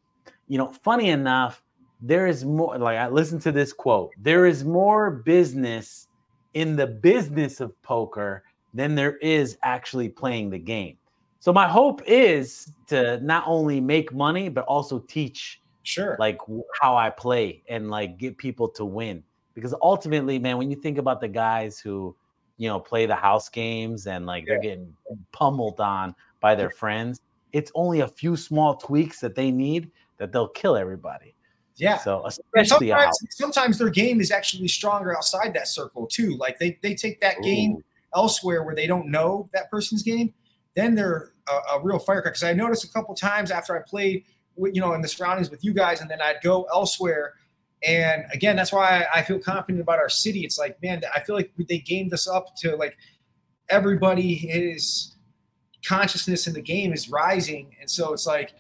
you 0.48 0.58
know 0.58 0.68
funny 0.68 1.10
enough 1.10 1.64
there 2.02 2.28
is 2.28 2.44
more 2.44 2.78
like 2.78 2.98
i 2.98 3.08
listened 3.08 3.42
to 3.42 3.52
this 3.52 3.74
quote 3.74 4.12
there 4.18 4.46
is 4.46 4.64
more 4.64 5.12
business 5.12 6.08
in 6.54 6.76
the 6.76 6.88
business 6.88 7.60
of 7.62 7.80
poker 7.84 8.44
than 8.74 8.96
there 8.96 9.18
is 9.18 9.58
actually 9.64 10.10
playing 10.10 10.50
the 10.50 10.60
game 10.60 10.98
So 11.40 11.52
my 11.54 11.68
hope 11.68 12.02
is 12.08 12.72
to 12.88 13.20
not 13.22 13.44
only 13.48 13.80
make 13.82 14.14
money 14.14 14.50
but 14.50 14.66
also 14.66 15.00
teach 15.00 15.62
Sure. 15.84 16.16
like 16.20 16.38
how 16.80 16.96
I 16.96 17.10
play 17.10 17.64
and 17.68 17.90
like 17.90 18.18
get 18.18 18.38
people 18.38 18.70
to 18.70 18.86
win. 18.86 19.24
Because 19.56 19.74
ultimately, 19.82 20.38
man, 20.40 20.58
when 20.58 20.70
you 20.70 20.78
think 20.78 20.98
about 21.00 21.20
the 21.20 21.28
guys 21.28 21.80
who, 21.80 22.16
you 22.58 22.70
know, 22.70 22.80
play 22.80 23.08
the 23.08 23.16
house 23.16 23.50
games 23.50 24.06
and 24.06 24.26
like 24.28 24.46
they're 24.46 24.62
getting 24.62 24.96
pummeled 25.32 25.80
on 25.80 26.16
by 26.40 26.54
their 26.54 26.70
friends, 26.70 27.22
it's 27.54 27.72
only 27.76 28.00
a 28.02 28.08
few 28.08 28.36
small 28.36 28.76
tweaks 28.76 29.20
that 29.20 29.36
they 29.36 29.52
need 29.52 29.92
that 30.18 30.32
they'll 30.32 30.48
kill 30.50 30.76
everybody. 30.76 31.36
yeah. 31.76 31.98
So 31.98 32.26
especially 32.26 32.90
sometimes, 32.90 33.18
sometimes 33.32 33.78
their 33.78 33.90
game 33.90 34.22
is 34.22 34.32
actually 34.32 34.68
stronger 34.68 35.16
outside 35.16 35.54
that 35.56 35.68
circle 35.68 36.08
too. 36.08 36.38
Like 36.38 36.60
they, 36.60 36.78
they 36.82 36.94
take 36.94 37.20
that 37.22 37.42
game 37.42 37.84
elsewhere 38.16 38.64
where 38.64 38.76
they 38.76 38.88
don't 38.88 39.08
know 39.08 39.50
that 39.54 39.70
person's 39.72 40.04
game, 40.04 40.34
then 40.76 40.96
they're 40.96 41.32
a, 41.50 41.78
a 41.78 41.82
real 41.82 42.00
firecracker. 42.00 42.32
Because 42.32 42.44
I 42.44 42.54
noticed 42.54 42.84
a 42.84 42.92
couple 42.92 43.16
times 43.16 43.52
after 43.52 43.76
I 43.78 43.82
played, 43.82 44.26
you 44.58 44.82
know, 44.82 44.94
in 44.94 45.02
the 45.02 45.08
surroundings 45.08 45.50
with 45.50 45.64
you 45.64 45.74
guys, 45.74 46.02
and 46.02 46.10
then 46.10 46.22
I'd 46.22 46.42
go 46.44 46.68
elsewhere. 46.74 47.34
And 47.84 48.26
again, 48.32 48.56
that's 48.56 48.72
why 48.72 49.06
I, 49.14 49.20
I 49.20 49.22
feel 49.24 49.40
confident 49.40 49.82
about 49.82 49.98
our 49.98 50.10
city. 50.10 50.42
It's 50.42 50.60
like, 50.60 50.82
man, 50.84 51.02
I 51.16 51.22
feel 51.22 51.36
like 51.36 51.52
they 51.68 51.80
gamed 51.80 52.14
us 52.14 52.28
up 52.28 52.56
to 52.58 52.76
like 52.76 52.96
everybody 53.70 54.36
his 54.36 55.16
consciousness 55.86 56.48
in 56.48 56.54
the 56.54 56.62
game 56.62 56.94
is 56.94 57.10
rising, 57.10 57.76
and 57.80 57.90
so 57.90 58.14
it's 58.14 58.26
like 58.28 58.54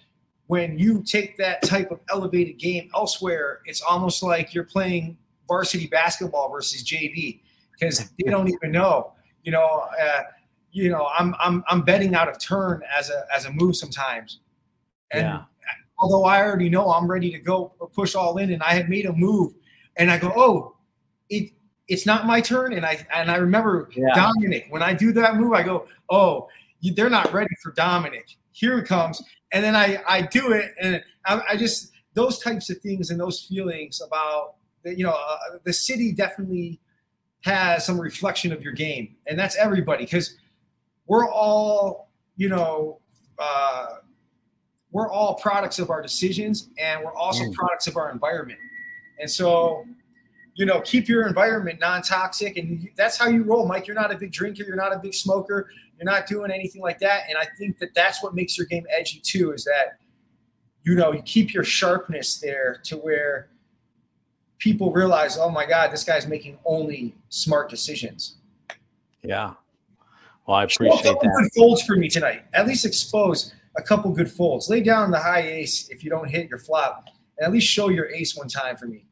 when 0.47 0.77
you 0.77 1.01
take 1.03 1.37
that 1.37 1.61
type 1.63 1.91
of 1.91 1.99
elevated 2.09 2.57
game 2.57 2.89
elsewhere, 2.93 3.59
it's 3.65 3.81
almost 3.81 4.21
like 4.21 4.53
you're 4.53 4.65
playing 4.65 5.17
varsity 5.47 5.87
basketball 5.87 6.49
versus 6.51 6.83
JV 6.83 7.39
because 7.71 8.09
they 8.19 8.29
don't 8.29 8.47
even 8.49 8.71
know. 8.71 9.13
You 9.43 9.51
know, 9.53 9.87
uh, 10.01 10.21
you 10.71 10.89
know, 10.89 11.07
I'm 11.17 11.35
I'm 11.39 11.63
I'm 11.69 11.81
betting 11.83 12.15
out 12.15 12.27
of 12.29 12.39
turn 12.39 12.81
as 12.97 13.09
a 13.09 13.25
as 13.35 13.45
a 13.45 13.51
move 13.51 13.75
sometimes, 13.75 14.39
and 15.11 15.21
Yeah. 15.23 15.43
although 15.99 16.25
I 16.25 16.41
already 16.41 16.69
know 16.69 16.91
I'm 16.91 17.09
ready 17.09 17.31
to 17.31 17.39
go 17.39 17.73
push 17.93 18.15
all 18.15 18.37
in, 18.37 18.51
and 18.51 18.61
I 18.63 18.73
had 18.73 18.89
made 18.89 19.05
a 19.05 19.13
move, 19.13 19.53
and 19.97 20.11
I 20.11 20.17
go, 20.17 20.33
oh, 20.35 20.75
it 21.29 21.51
it's 21.87 22.05
not 22.05 22.25
my 22.25 22.39
turn, 22.41 22.73
and 22.73 22.85
I 22.85 23.05
and 23.13 23.31
I 23.31 23.35
remember 23.37 23.89
Yeah. 23.95 24.13
Dominic 24.15 24.67
when 24.69 24.81
I 24.81 24.93
do 24.93 25.11
that 25.13 25.35
move, 25.35 25.53
I 25.53 25.63
go, 25.63 25.87
oh, 26.09 26.47
they're 26.81 27.09
not 27.09 27.31
ready 27.31 27.53
for 27.61 27.71
Dominic. 27.73 28.25
Here 28.51 28.77
it 28.79 28.87
comes, 28.87 29.21
and 29.53 29.63
then 29.63 29.75
I 29.75 30.01
I 30.07 30.21
do 30.23 30.51
it, 30.51 30.73
and 30.81 31.01
I, 31.25 31.41
I 31.51 31.57
just 31.57 31.91
those 32.13 32.39
types 32.39 32.69
of 32.69 32.77
things 32.79 33.09
and 33.09 33.19
those 33.19 33.41
feelings 33.41 34.01
about 34.05 34.55
you 34.83 35.03
know 35.03 35.11
uh, 35.11 35.37
the 35.63 35.73
city 35.73 36.11
definitely 36.11 36.79
has 37.41 37.85
some 37.85 37.99
reflection 37.99 38.51
of 38.51 38.61
your 38.61 38.73
game, 38.73 39.15
and 39.27 39.37
that's 39.39 39.55
everybody 39.57 40.05
because 40.05 40.35
we're 41.07 41.29
all 41.29 42.09
you 42.35 42.49
know 42.49 42.99
uh, 43.39 43.97
we're 44.91 45.09
all 45.09 45.35
products 45.35 45.79
of 45.79 45.89
our 45.89 46.01
decisions, 46.01 46.69
and 46.77 47.03
we're 47.03 47.15
also 47.15 47.43
Mm. 47.45 47.53
products 47.53 47.87
of 47.87 47.95
our 47.95 48.11
environment, 48.11 48.59
and 49.19 49.29
so 49.29 49.85
you 50.55 50.65
know 50.65 50.81
keep 50.81 51.07
your 51.07 51.27
environment 51.27 51.79
non-toxic, 51.79 52.57
and 52.57 52.89
that's 52.95 53.17
how 53.17 53.27
you 53.27 53.43
roll, 53.43 53.67
Mike. 53.67 53.87
You're 53.87 53.95
not 53.95 54.11
a 54.11 54.17
big 54.17 54.31
drinker, 54.31 54.63
you're 54.63 54.75
not 54.75 54.93
a 54.93 54.99
big 54.99 55.13
smoker, 55.13 55.69
you're 55.97 56.05
not 56.05 56.27
doing 56.27 56.51
anything 56.51 56.81
like 56.81 56.99
that, 56.99 57.23
and 57.29 57.37
I 57.37 57.47
think 57.57 57.79
that 57.79 57.93
that's 57.93 58.21
what 58.23 58.35
makes 58.35 58.57
your 58.57 58.67
game 58.67 58.85
edgy 58.95 59.19
too, 59.23 59.51
is 59.53 59.63
that 59.65 59.97
you 60.83 60.95
know 60.95 61.13
you 61.13 61.21
keep 61.21 61.53
your 61.53 61.63
sharpness 61.63 62.39
there 62.39 62.79
to 62.83 62.97
where 62.97 63.49
people 64.61 64.91
realize, 64.91 65.37
oh 65.37 65.49
my 65.49 65.65
God, 65.65 65.91
this 65.91 66.03
guy's 66.03 66.27
making 66.27 66.59
only 66.65 67.15
smart 67.29 67.69
decisions. 67.69 68.35
Yeah. 69.23 69.53
Well, 70.45 70.57
I 70.57 70.63
appreciate 70.65 71.03
Show 71.03 71.11
a 71.11 71.13
couple 71.13 71.29
that. 71.29 71.41
good 71.41 71.49
folds 71.57 71.81
for 71.83 71.95
me 71.95 72.07
tonight. 72.07 72.43
At 72.53 72.67
least 72.67 72.85
expose 72.85 73.53
a 73.77 73.81
couple 73.81 74.11
good 74.11 74.29
folds. 74.29 74.69
Lay 74.69 74.81
down 74.81 75.11
the 75.11 75.19
high 75.19 75.41
ace 75.41 75.89
if 75.89 76.03
you 76.03 76.09
don't 76.09 76.29
hit 76.29 76.49
your 76.49 76.59
flop, 76.59 77.07
and 77.37 77.45
at 77.45 77.51
least 77.51 77.67
show 77.67 77.89
your 77.89 78.09
ace 78.11 78.35
one 78.35 78.47
time 78.47 78.75
for 78.75 78.85
me, 78.85 79.05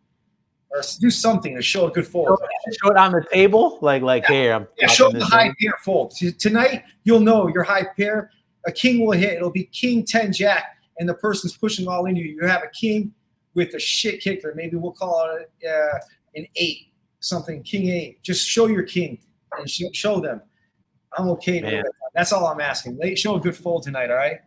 or 0.71 0.81
do 0.99 1.09
something 1.09 1.55
to 1.55 1.61
show 1.61 1.87
a 1.87 1.91
good 1.91 2.07
fold. 2.07 2.39
Show 2.81 2.91
it 2.91 2.97
on 2.97 3.11
the 3.11 3.25
table, 3.31 3.79
like 3.81 4.01
like 4.01 4.25
here. 4.25 4.53
I'm 4.53 4.67
Yeah, 4.77 4.87
show 4.87 5.11
the 5.11 5.25
high 5.25 5.53
pair 5.59 5.73
fold. 5.83 6.15
Tonight, 6.37 6.83
you'll 7.03 7.19
know 7.19 7.47
your 7.47 7.63
high 7.63 7.85
pair. 7.97 8.31
A 8.67 8.71
king 8.71 9.05
will 9.05 9.17
hit. 9.17 9.33
It'll 9.33 9.49
be 9.49 9.63
king 9.65 10.05
10 10.05 10.33
jack, 10.33 10.77
and 10.99 11.07
the 11.07 11.13
person's 11.15 11.57
pushing 11.57 11.87
all 11.87 12.05
into 12.05 12.21
you. 12.21 12.35
You 12.41 12.47
have 12.47 12.61
a 12.63 12.69
king 12.69 13.13
with 13.55 13.73
a 13.73 13.79
shit 13.79 14.21
kicker. 14.21 14.53
Maybe 14.55 14.75
we'll 14.75 14.91
call 14.91 15.37
it 15.37 15.67
uh, 15.67 15.97
an 16.35 16.45
eight, 16.55 16.91
something, 17.19 17.63
king 17.63 17.89
eight. 17.89 18.21
Just 18.21 18.47
show 18.47 18.67
your 18.67 18.83
king 18.83 19.19
and 19.57 19.69
sh- 19.69 19.83
show 19.93 20.19
them. 20.19 20.41
I'm 21.17 21.29
okay. 21.29 21.61
with 21.63 21.71
Man. 21.71 21.83
That's 22.13 22.31
all 22.31 22.45
I'm 22.47 22.59
asking. 22.59 22.99
Show 23.15 23.35
a 23.35 23.39
good 23.39 23.55
fold 23.55 23.83
tonight, 23.83 24.11
all 24.11 24.17
right? 24.17 24.39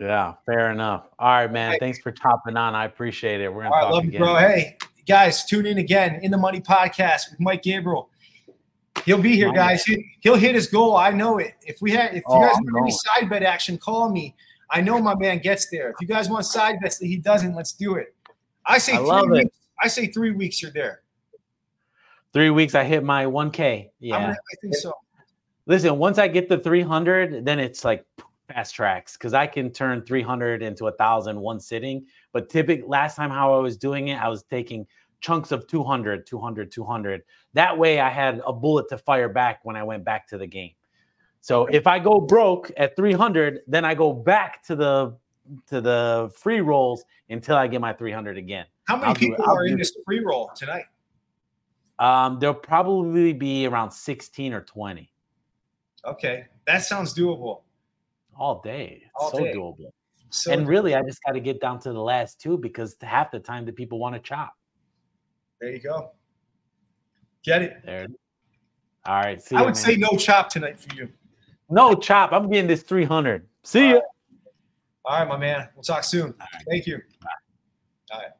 Yeah, 0.00 0.34
fair 0.46 0.70
enough. 0.70 1.06
All 1.18 1.28
right, 1.28 1.50
man. 1.50 1.70
Right. 1.70 1.80
Thanks 1.80 1.98
for 1.98 2.12
topping 2.12 2.56
on. 2.56 2.74
I 2.74 2.84
appreciate 2.84 3.40
it. 3.40 3.52
We're 3.52 3.64
gonna 3.64 3.74
All 3.74 3.80
right, 3.80 3.84
talk 3.84 3.92
love 3.94 4.04
you, 4.04 4.10
again. 4.10 4.20
bro. 4.20 4.36
Hey, 4.36 4.76
guys, 5.08 5.44
tune 5.44 5.66
in 5.66 5.78
again 5.78 6.20
in 6.22 6.30
the 6.30 6.36
Money 6.38 6.60
Podcast 6.60 7.30
with 7.30 7.40
Mike 7.40 7.62
Gabriel. 7.62 8.10
He'll 9.04 9.20
be 9.20 9.34
here, 9.34 9.52
guys. 9.52 9.84
He, 9.84 10.04
he'll 10.20 10.36
hit 10.36 10.54
his 10.54 10.66
goal. 10.66 10.96
I 10.96 11.10
know 11.10 11.38
it. 11.38 11.54
If 11.62 11.80
we 11.80 11.92
had, 11.92 12.10
if 12.10 12.16
you 12.16 12.22
Oh, 12.26 12.40
guys 12.40 12.54
want 12.54 12.82
any 12.82 12.90
side 12.90 13.30
bet 13.30 13.42
action, 13.42 13.78
call 13.78 14.10
me. 14.10 14.34
I 14.70 14.80
know 14.82 15.00
my 15.00 15.14
man 15.14 15.38
gets 15.38 15.70
there. 15.70 15.90
If 15.90 15.96
you 16.00 16.06
guys 16.06 16.28
want 16.28 16.44
side 16.44 16.76
bets 16.82 16.98
that 16.98 17.06
he 17.06 17.16
doesn't, 17.16 17.54
let's 17.54 17.72
do 17.72 17.94
it. 17.94 18.14
I 18.66 18.76
say 18.78 18.92
I 18.94 18.96
three 18.98 19.06
love 19.06 19.26
it. 19.30 19.44
weeks. 19.44 19.56
I 19.82 19.88
say 19.88 20.06
three 20.08 20.32
weeks. 20.32 20.60
You're 20.60 20.72
there. 20.72 21.00
Three 22.34 22.50
weeks, 22.50 22.74
I 22.74 22.84
hit 22.84 23.02
my 23.02 23.24
1K. 23.24 23.84
I'm 23.84 23.90
Yeah. 24.00 24.20
gonna- 24.20 24.32
I 24.32 24.56
think 24.60 24.74
so. 24.74 24.92
Listen, 25.66 25.98
once 25.98 26.18
I 26.18 26.28
get 26.28 26.48
the 26.48 26.58
300, 26.58 27.44
then 27.44 27.58
it's 27.58 27.84
like 27.84 28.04
fast 28.48 28.74
tracks 28.74 29.16
because 29.16 29.32
I 29.34 29.46
can 29.46 29.70
turn 29.70 30.02
300 30.04 30.62
into 30.62 30.86
a 30.88 30.92
thousand 30.92 31.38
one 31.40 31.60
sitting. 31.60 32.04
But 32.32 32.50
typically, 32.50 32.86
last 32.86 33.16
time 33.16 33.30
how 33.30 33.54
I 33.54 33.58
was 33.60 33.76
doing 33.76 34.08
it, 34.08 34.16
I 34.20 34.28
was 34.28 34.42
taking 34.42 34.86
chunks 35.20 35.52
of 35.52 35.66
200, 35.66 36.26
200, 36.26 36.70
200. 36.70 37.22
That 37.54 37.76
way, 37.76 38.00
I 38.00 38.08
had 38.08 38.40
a 38.46 38.52
bullet 38.52 38.88
to 38.90 38.98
fire 38.98 39.28
back 39.28 39.60
when 39.64 39.76
I 39.76 39.82
went 39.82 40.04
back 40.04 40.28
to 40.28 40.38
the 40.38 40.46
game. 40.46 40.72
So 41.40 41.66
if 41.66 41.86
I 41.86 41.98
go 41.98 42.20
broke 42.20 42.70
at 42.76 42.96
300, 42.96 43.60
then 43.66 43.84
I 43.84 43.94
go 43.94 44.12
back 44.12 44.62
to 44.64 44.76
the 44.76 45.16
to 45.66 45.80
the 45.80 46.30
free 46.36 46.60
rolls 46.60 47.04
until 47.30 47.56
I 47.56 47.68
get 47.68 47.80
my 47.80 47.92
300 47.92 48.36
again. 48.36 48.66
How 48.84 48.96
many 48.96 49.08
I'll 49.08 49.14
people 49.14 49.44
I'll 49.46 49.56
are 49.56 49.66
in 49.66 49.78
this 49.78 49.96
free 50.04 50.20
roll 50.20 50.50
tonight? 50.54 50.84
Um, 51.98 52.38
there'll 52.38 52.54
probably 52.54 53.32
be 53.32 53.66
around 53.66 53.90
16 53.90 54.52
or 54.52 54.60
20 54.60 55.10
Okay, 56.04 56.46
that 56.66 56.82
sounds 56.84 57.14
doable. 57.14 57.62
all 58.36 58.60
day. 58.62 59.02
All 59.14 59.30
so 59.30 59.44
day. 59.44 59.52
doable. 59.54 59.90
So 60.30 60.52
and 60.52 60.68
really, 60.68 60.94
I 60.94 61.02
just 61.02 61.20
got 61.24 61.32
to 61.32 61.40
get 61.40 61.60
down 61.60 61.80
to 61.80 61.92
the 61.92 62.00
last 62.00 62.40
two 62.40 62.58
because 62.58 62.96
half 63.02 63.30
the 63.30 63.40
time 63.40 63.64
the 63.64 63.72
people 63.72 63.98
want 63.98 64.14
to 64.14 64.20
chop. 64.20 64.57
There 65.60 65.72
you 65.72 65.80
go. 65.80 66.10
Get 67.44 67.62
it. 67.62 67.82
There. 67.84 68.06
All 69.06 69.16
right. 69.16 69.40
See 69.42 69.56
I 69.56 69.60
ya, 69.60 69.64
would 69.66 69.74
man. 69.74 69.82
say 69.82 69.96
no 69.96 70.10
chop 70.16 70.48
tonight 70.50 70.78
for 70.78 70.94
you. 70.94 71.08
no 71.70 71.94
chop. 71.94 72.32
I'm 72.32 72.50
getting 72.50 72.66
this 72.66 72.82
300. 72.82 73.46
See 73.62 73.90
ya. 73.90 74.00
All 75.04 75.18
right, 75.20 75.28
my 75.28 75.36
man. 75.36 75.68
We'll 75.74 75.82
talk 75.82 76.04
soon. 76.04 76.34
Thank 76.68 76.86
you. 76.86 77.00
All 78.12 78.20
right. 78.20 78.30